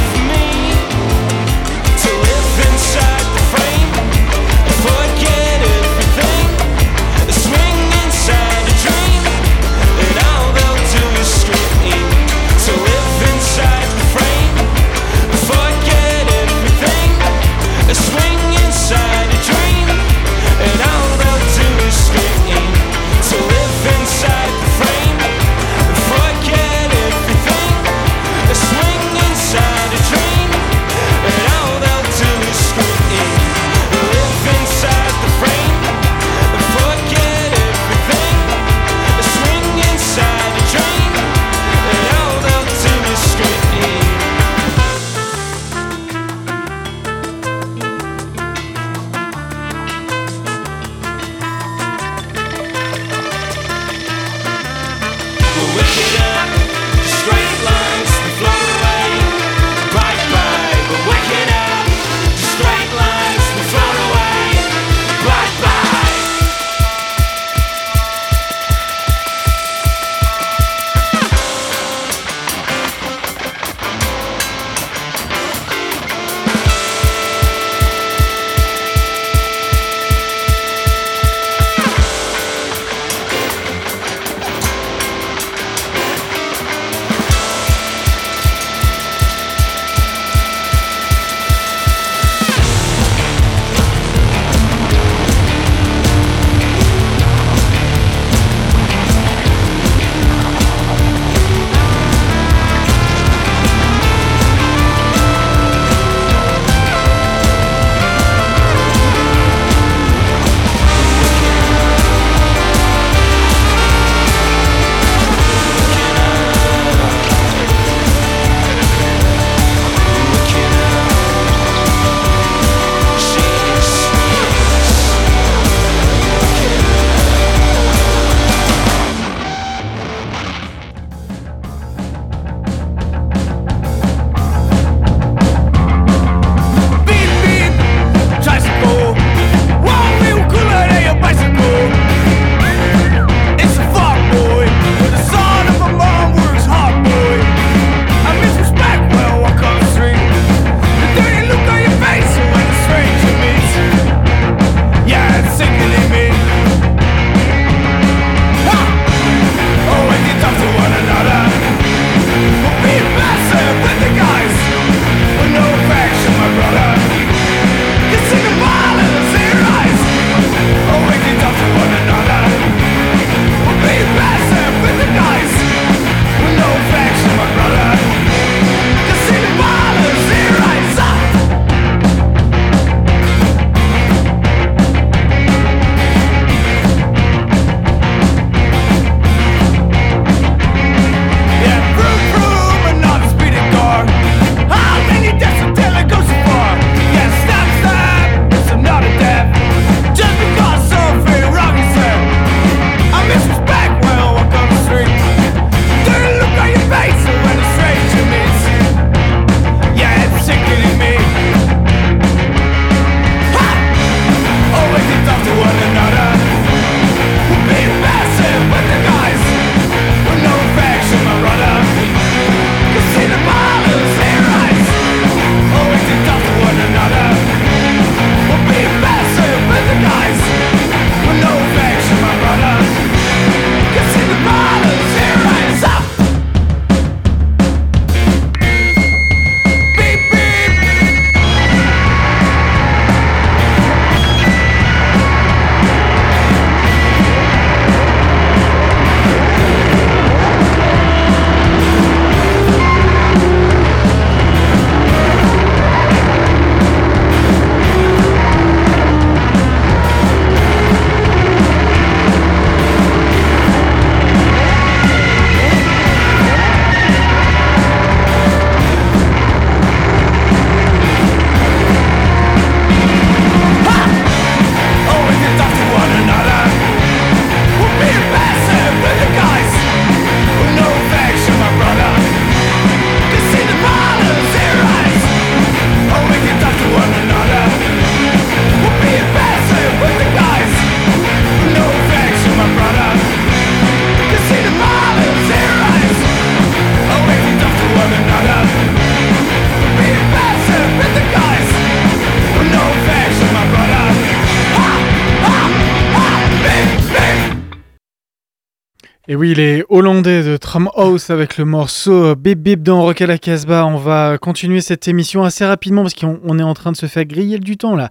De 310.68 310.70
Tramhouse 310.70 311.30
avec 311.30 311.56
le 311.56 311.64
morceau 311.64 312.34
Bip 312.36 312.58
Bip 312.58 312.82
dans 312.82 313.00
Rock 313.00 313.22
à 313.22 313.26
la 313.26 313.38
Casbah. 313.38 313.86
On 313.86 313.96
va 313.96 314.36
continuer 314.36 314.82
cette 314.82 315.08
émission 315.08 315.42
assez 315.42 315.64
rapidement 315.64 316.02
parce 316.02 316.12
qu'on 316.12 316.38
on 316.44 316.58
est 316.58 316.62
en 316.62 316.74
train 316.74 316.92
de 316.92 316.96
se 316.98 317.06
faire 317.06 317.24
griller 317.24 317.58
du 317.58 317.78
temps 317.78 317.96
là. 317.96 318.10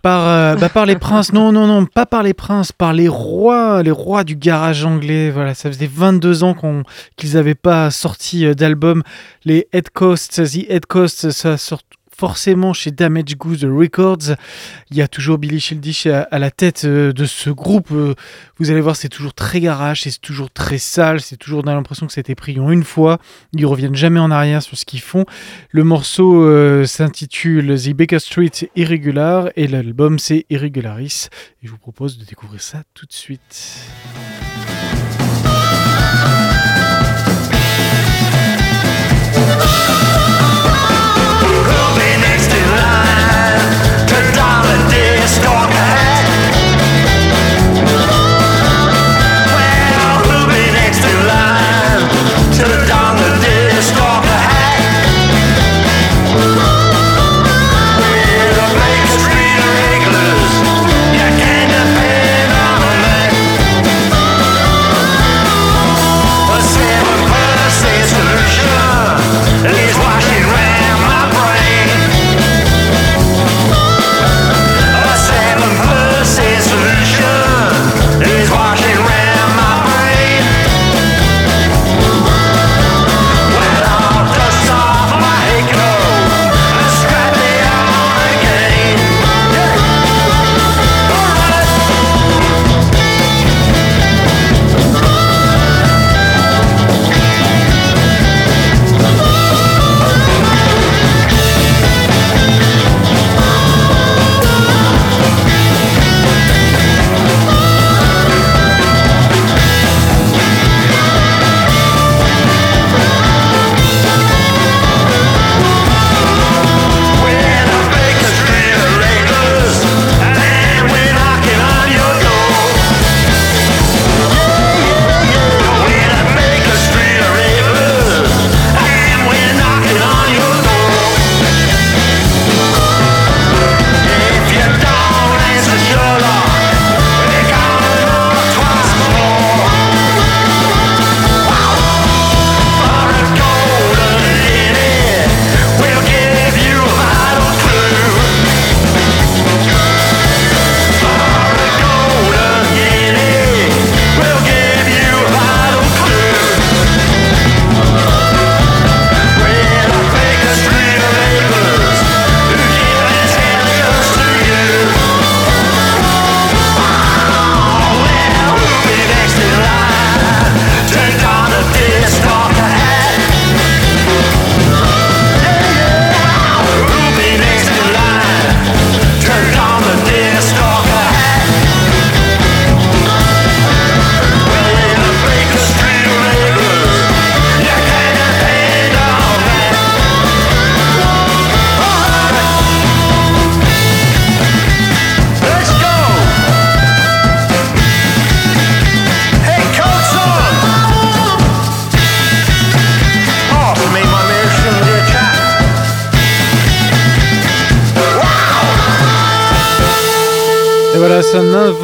Par, 0.00 0.26
euh, 0.26 0.54
bah, 0.56 0.70
par 0.70 0.86
les 0.86 0.96
princes, 0.96 1.34
non, 1.34 1.52
non, 1.52 1.66
non, 1.66 1.84
pas 1.84 2.06
par 2.06 2.22
les 2.22 2.32
princes, 2.32 2.72
par 2.72 2.94
les 2.94 3.08
rois, 3.08 3.82
les 3.82 3.90
rois 3.90 4.24
du 4.24 4.36
garage 4.36 4.86
anglais. 4.86 5.30
Voilà, 5.30 5.52
ça 5.52 5.70
faisait 5.70 5.86
22 5.92 6.44
ans 6.44 6.54
qu'on- 6.54 6.82
qu'ils 7.16 7.34
n'avaient 7.34 7.54
pas 7.54 7.90
sorti 7.90 8.46
euh, 8.46 8.54
d'album. 8.54 9.02
Les 9.44 9.68
Head 9.74 9.90
Coast, 9.90 10.42
The 10.42 10.70
Head 10.70 10.86
Coast, 10.86 11.30
ça 11.30 11.58
sort 11.58 11.82
forcément 12.16 12.72
chez 12.72 12.90
Damage 12.90 13.36
Goose 13.36 13.64
Records. 13.64 14.36
Il 14.90 14.96
y 14.96 15.02
a 15.02 15.08
toujours 15.08 15.38
Billy 15.38 15.60
Childish 15.60 16.06
à, 16.06 16.38
la 16.38 16.50
tête 16.50 16.84
euh, 16.84 17.12
de 17.12 17.24
ce 17.24 17.50
groupe. 17.50 17.90
Euh, 17.92 18.14
Vous 18.58 18.70
allez 18.70 18.80
voir, 18.80 18.96
c'est 18.96 19.08
toujours 19.08 19.34
très 19.34 19.60
garage, 19.60 20.02
c'est 20.02 20.20
toujours 20.20 20.50
très 20.50 20.78
sale, 20.78 21.20
c'est 21.20 21.36
toujours 21.36 21.66
a 21.66 21.74
l'impression 21.74 22.06
que 22.06 22.12
c'était 22.12 22.34
pris 22.34 22.58
en 22.60 22.70
une 22.70 22.84
fois. 22.84 23.18
Ils 23.52 23.66
reviennent 23.66 23.94
jamais 23.94 24.20
en 24.20 24.30
arrière 24.30 24.62
sur 24.62 24.76
ce 24.76 24.84
qu'ils 24.84 25.00
font. 25.00 25.24
Le 25.70 25.84
morceau 25.84 26.44
euh, 26.44 26.84
s'intitule 26.84 27.80
The 27.80 27.90
Baker 27.90 28.18
Street 28.18 28.50
Irregular 28.76 29.50
et 29.56 29.66
l'album 29.66 30.18
c'est 30.18 30.46
Irregularis. 30.50 31.28
Et 31.62 31.66
je 31.66 31.70
vous 31.70 31.78
propose 31.78 32.18
de 32.18 32.24
découvrir 32.24 32.60
ça 32.60 32.82
tout 32.94 33.06
de 33.06 33.12
suite. 33.12 33.80
A 45.24 46.11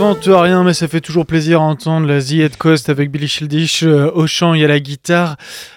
n'invente 0.08 0.24
rien, 0.26 0.64
mais 0.64 0.72
ça 0.72 0.88
fait 0.88 1.02
toujours 1.02 1.26
plaisir 1.26 1.60
à 1.60 1.64
entendre 1.64 2.06
la 2.06 2.16
Head 2.16 2.56
Coast 2.56 2.88
avec 2.88 3.10
Billy 3.10 3.28
Childish 3.28 3.82
euh, 3.82 4.10
au 4.14 4.26
chant 4.26 4.54
et 4.54 4.64
à 4.64 4.68
la 4.68 4.80
guitare. 4.80 5.36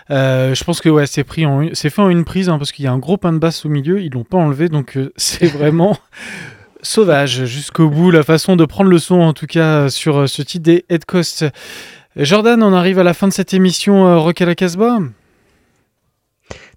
Euh, 0.09 0.55
je 0.55 0.63
pense 0.63 0.79
que 0.79 0.87
ouais, 0.87 1.05
c'est 1.05 1.25
pris 1.25 1.45
c'est 1.73 1.89
fait 1.89 2.01
en 2.01 2.09
une 2.09 2.23
prise 2.23 2.47
hein, 2.47 2.57
parce 2.57 2.71
qu'il 2.71 2.85
y 2.85 2.87
a 2.87 2.93
un 2.93 2.97
gros 2.97 3.17
pain 3.17 3.33
de 3.33 3.39
basse 3.39 3.65
au 3.65 3.69
milieu, 3.69 4.01
ils 4.01 4.09
l'ont 4.09 4.23
pas 4.23 4.37
enlevé, 4.37 4.69
donc 4.69 4.95
euh, 4.95 5.11
c'est 5.17 5.47
vraiment 5.47 5.97
sauvage 6.81 7.43
jusqu'au 7.43 7.89
bout 7.89 8.09
la 8.09 8.23
façon 8.23 8.55
de 8.55 8.63
prendre 8.63 8.89
le 8.89 8.99
son 8.99 9.19
en 9.19 9.33
tout 9.33 9.47
cas 9.47 9.89
sur 9.89 10.19
euh, 10.19 10.27
ce 10.27 10.41
titre 10.41 10.63
des 10.63 10.85
Head 10.89 11.03
Coast. 11.03 11.45
Jordan, 12.15 12.63
on 12.63 12.73
arrive 12.73 12.99
à 12.99 13.03
la 13.03 13.13
fin 13.13 13.27
de 13.27 13.33
cette 13.33 13.53
émission 13.53 14.07
euh, 14.07 14.17
Rock 14.17 14.41
à 14.41 14.45
la 14.45 14.55
Casbah? 14.55 14.99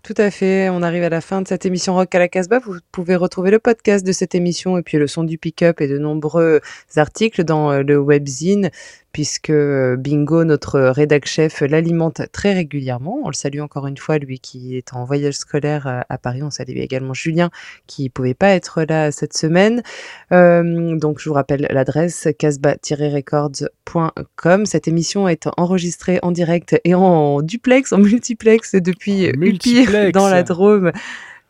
Tout 0.05 0.15
à 0.19 0.31
fait. 0.31 0.69
On 0.69 0.83
arrive 0.83 1.03
à 1.03 1.09
la 1.09 1.23
fin 1.23 1.41
de 1.41 1.49
cette 1.49 1.65
émission 1.65 1.95
Rock 1.95 2.15
à 2.15 2.19
la 2.19 2.29
Casbah. 2.29 2.59
Vous 2.59 2.75
pouvez 2.93 3.17
retrouver 3.17 3.51
le 3.51 3.59
podcast 3.59 4.07
de 4.07 4.13
cette 4.13 4.35
émission 4.35 4.77
et 4.77 4.83
puis 4.83 4.99
le 4.99 5.07
son 5.07 5.25
du 5.25 5.39
pick-up 5.39 5.81
et 5.81 5.89
de 5.89 5.97
nombreux 5.97 6.61
articles 6.97 7.43
dans 7.43 7.71
euh, 7.73 7.83
le 7.83 7.97
webzine 7.97 8.71
puisque 9.15 9.49
euh, 9.51 9.97
Bingo, 9.97 10.45
notre 10.45 10.81
rédac 10.81 11.25
chef, 11.25 11.61
l'alimente 11.61 12.23
très 12.33 12.53
régulièrement. 12.53 13.21
On 13.23 13.29
le 13.29 13.35
salue 13.35 13.61
encore 13.61 13.87
une 13.87 13.97
fois, 13.97 14.19
lui 14.19 14.41
qui 14.41 14.77
est 14.77 14.93
en 14.93 15.05
voyage 15.05 15.35
scolaire 15.35 15.87
euh, 15.87 16.01
à 16.09 16.19
Paris. 16.19 16.43
On 16.43 16.51
salue 16.51 16.79
également 16.79 17.15
Julien 17.15 17.51
qui 17.87 18.11
pouvait 18.11 18.35
pas 18.35 18.51
être 18.51 18.83
là 18.83 19.13
cette 19.13 19.35
semaine. 19.35 19.85
Euh, 20.33 20.97
donc, 20.97 21.21
je 21.21 21.29
vous 21.29 21.35
rappelle 21.35 21.69
l'adresse 21.71 22.27
casbah-records.com. 22.37 24.67
Cette 24.67 24.89
émission 24.89 25.29
est 25.29 25.47
enregistrée 25.57 26.19
en 26.23 26.33
direct 26.33 26.75
et 26.83 26.97
en 26.97 27.41
duplex, 27.41 27.93
en 27.93 27.99
multiplex 27.99 28.75
depuis 28.75 29.27
Upire 29.27 29.39
Multiplex. 29.39 30.13
dans 30.13 30.29
la 30.29 30.43
Drôme. 30.43 30.91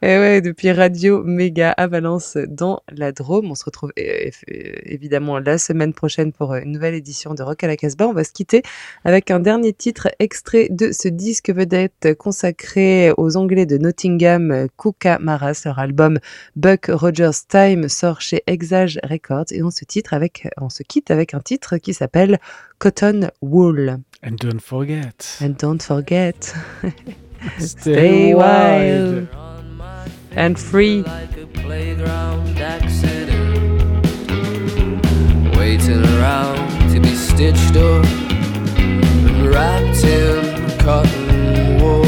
Et 0.07 0.19
ouais, 0.19 0.43
depuis 0.43 0.71
Radio 0.71 1.25
Méga 1.25 1.71
à 1.71 1.87
Valence 1.87 2.37
dans 2.47 2.83
la 2.93 3.11
Drôme. 3.11 3.51
On 3.51 3.55
se 3.55 3.65
retrouve 3.65 3.91
euh, 3.99 4.29
euh, 4.51 4.73
évidemment 4.83 5.39
la 5.39 5.57
semaine 5.57 5.95
prochaine 5.95 6.31
pour 6.31 6.55
une 6.55 6.73
nouvelle 6.73 6.93
édition 6.93 7.33
de 7.33 7.43
Rock 7.43 7.65
à 7.65 7.69
la 7.69 7.79
Casbah. 7.79 8.07
On 8.07 8.13
va 8.13 8.23
se 8.23 8.33
quitter 8.33 8.61
avec 9.07 9.31
un 9.31 9.41
dernier 9.41 9.73
titre 9.73 10.09
extrait 10.19 10.69
de 10.71 10.93
ce 10.93 11.09
disque 11.09 11.49
vedette 11.49 12.15
consacré 12.19 13.13
aux 13.17 13.39
Anglais 13.39 13.65
de 13.65 13.79
Nottingham, 13.79 14.67
Kuka 14.77 15.19
Maras. 15.21 15.63
Leur 15.65 15.79
album 15.79 16.19
Buck 16.55 16.91
Rogers 16.93 17.47
Time 17.49 17.89
sort 17.89 18.21
chez 18.21 18.43
Exage 18.47 19.01
Records 19.05 19.53
et 19.53 19.63
on 19.63 19.71
se, 19.71 19.85
quitte 19.85 20.13
avec 20.13 21.33
un 21.33 21.41
titre 21.41 21.79
qui 21.79 21.95
s'appelle 21.95 22.41
Cotton 22.79 23.31
Wool. 23.41 24.01
And 24.23 24.33
don't 24.33 24.61
forget. 24.61 25.39
And 25.41 25.55
don't 25.59 25.81
forget. 25.81 26.53
Stay, 27.59 28.35
wild. 28.35 29.29
and 30.37 30.59
free. 30.59 31.03
Waiting 35.57 36.05
around 36.05 36.93
to 36.93 37.01
be 37.01 37.15
stitched 37.15 37.77
up 37.77 38.05
and 38.79 39.49
wrapped 39.49 40.05
in 40.05 40.79
cotton 40.79 41.81
wool. 41.81 42.07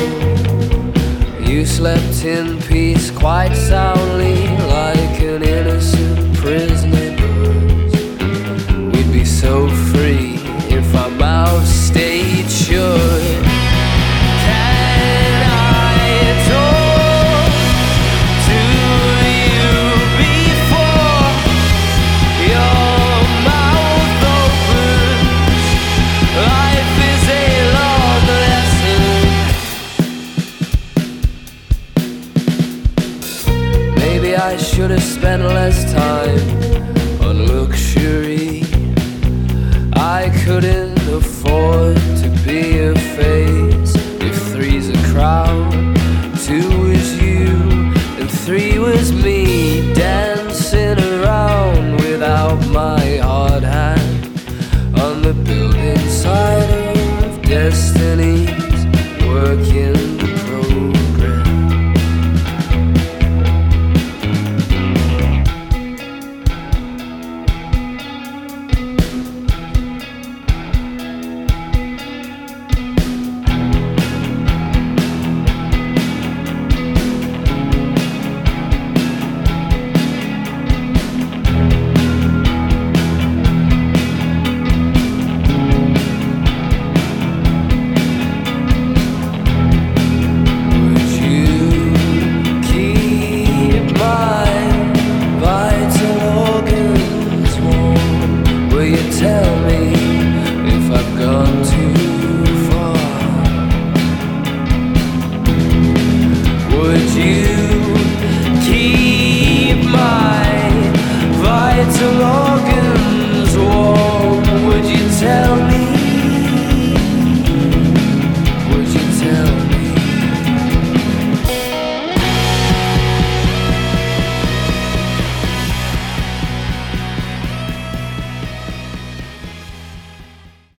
You 1.49 1.64
slept 1.64 2.24
in 2.24 2.61
peace 2.62 3.11
quite 3.11 3.55
soundly, 3.55 4.47
like 4.66 5.20
an 5.22 5.43
innocent 5.43 6.37
prisoner. 6.37 7.16
We'd 8.93 9.12
be 9.12 9.24
so 9.24 9.68
free 9.91 10.35
if 10.68 10.95
our 10.95 11.11
mouths 11.11 11.76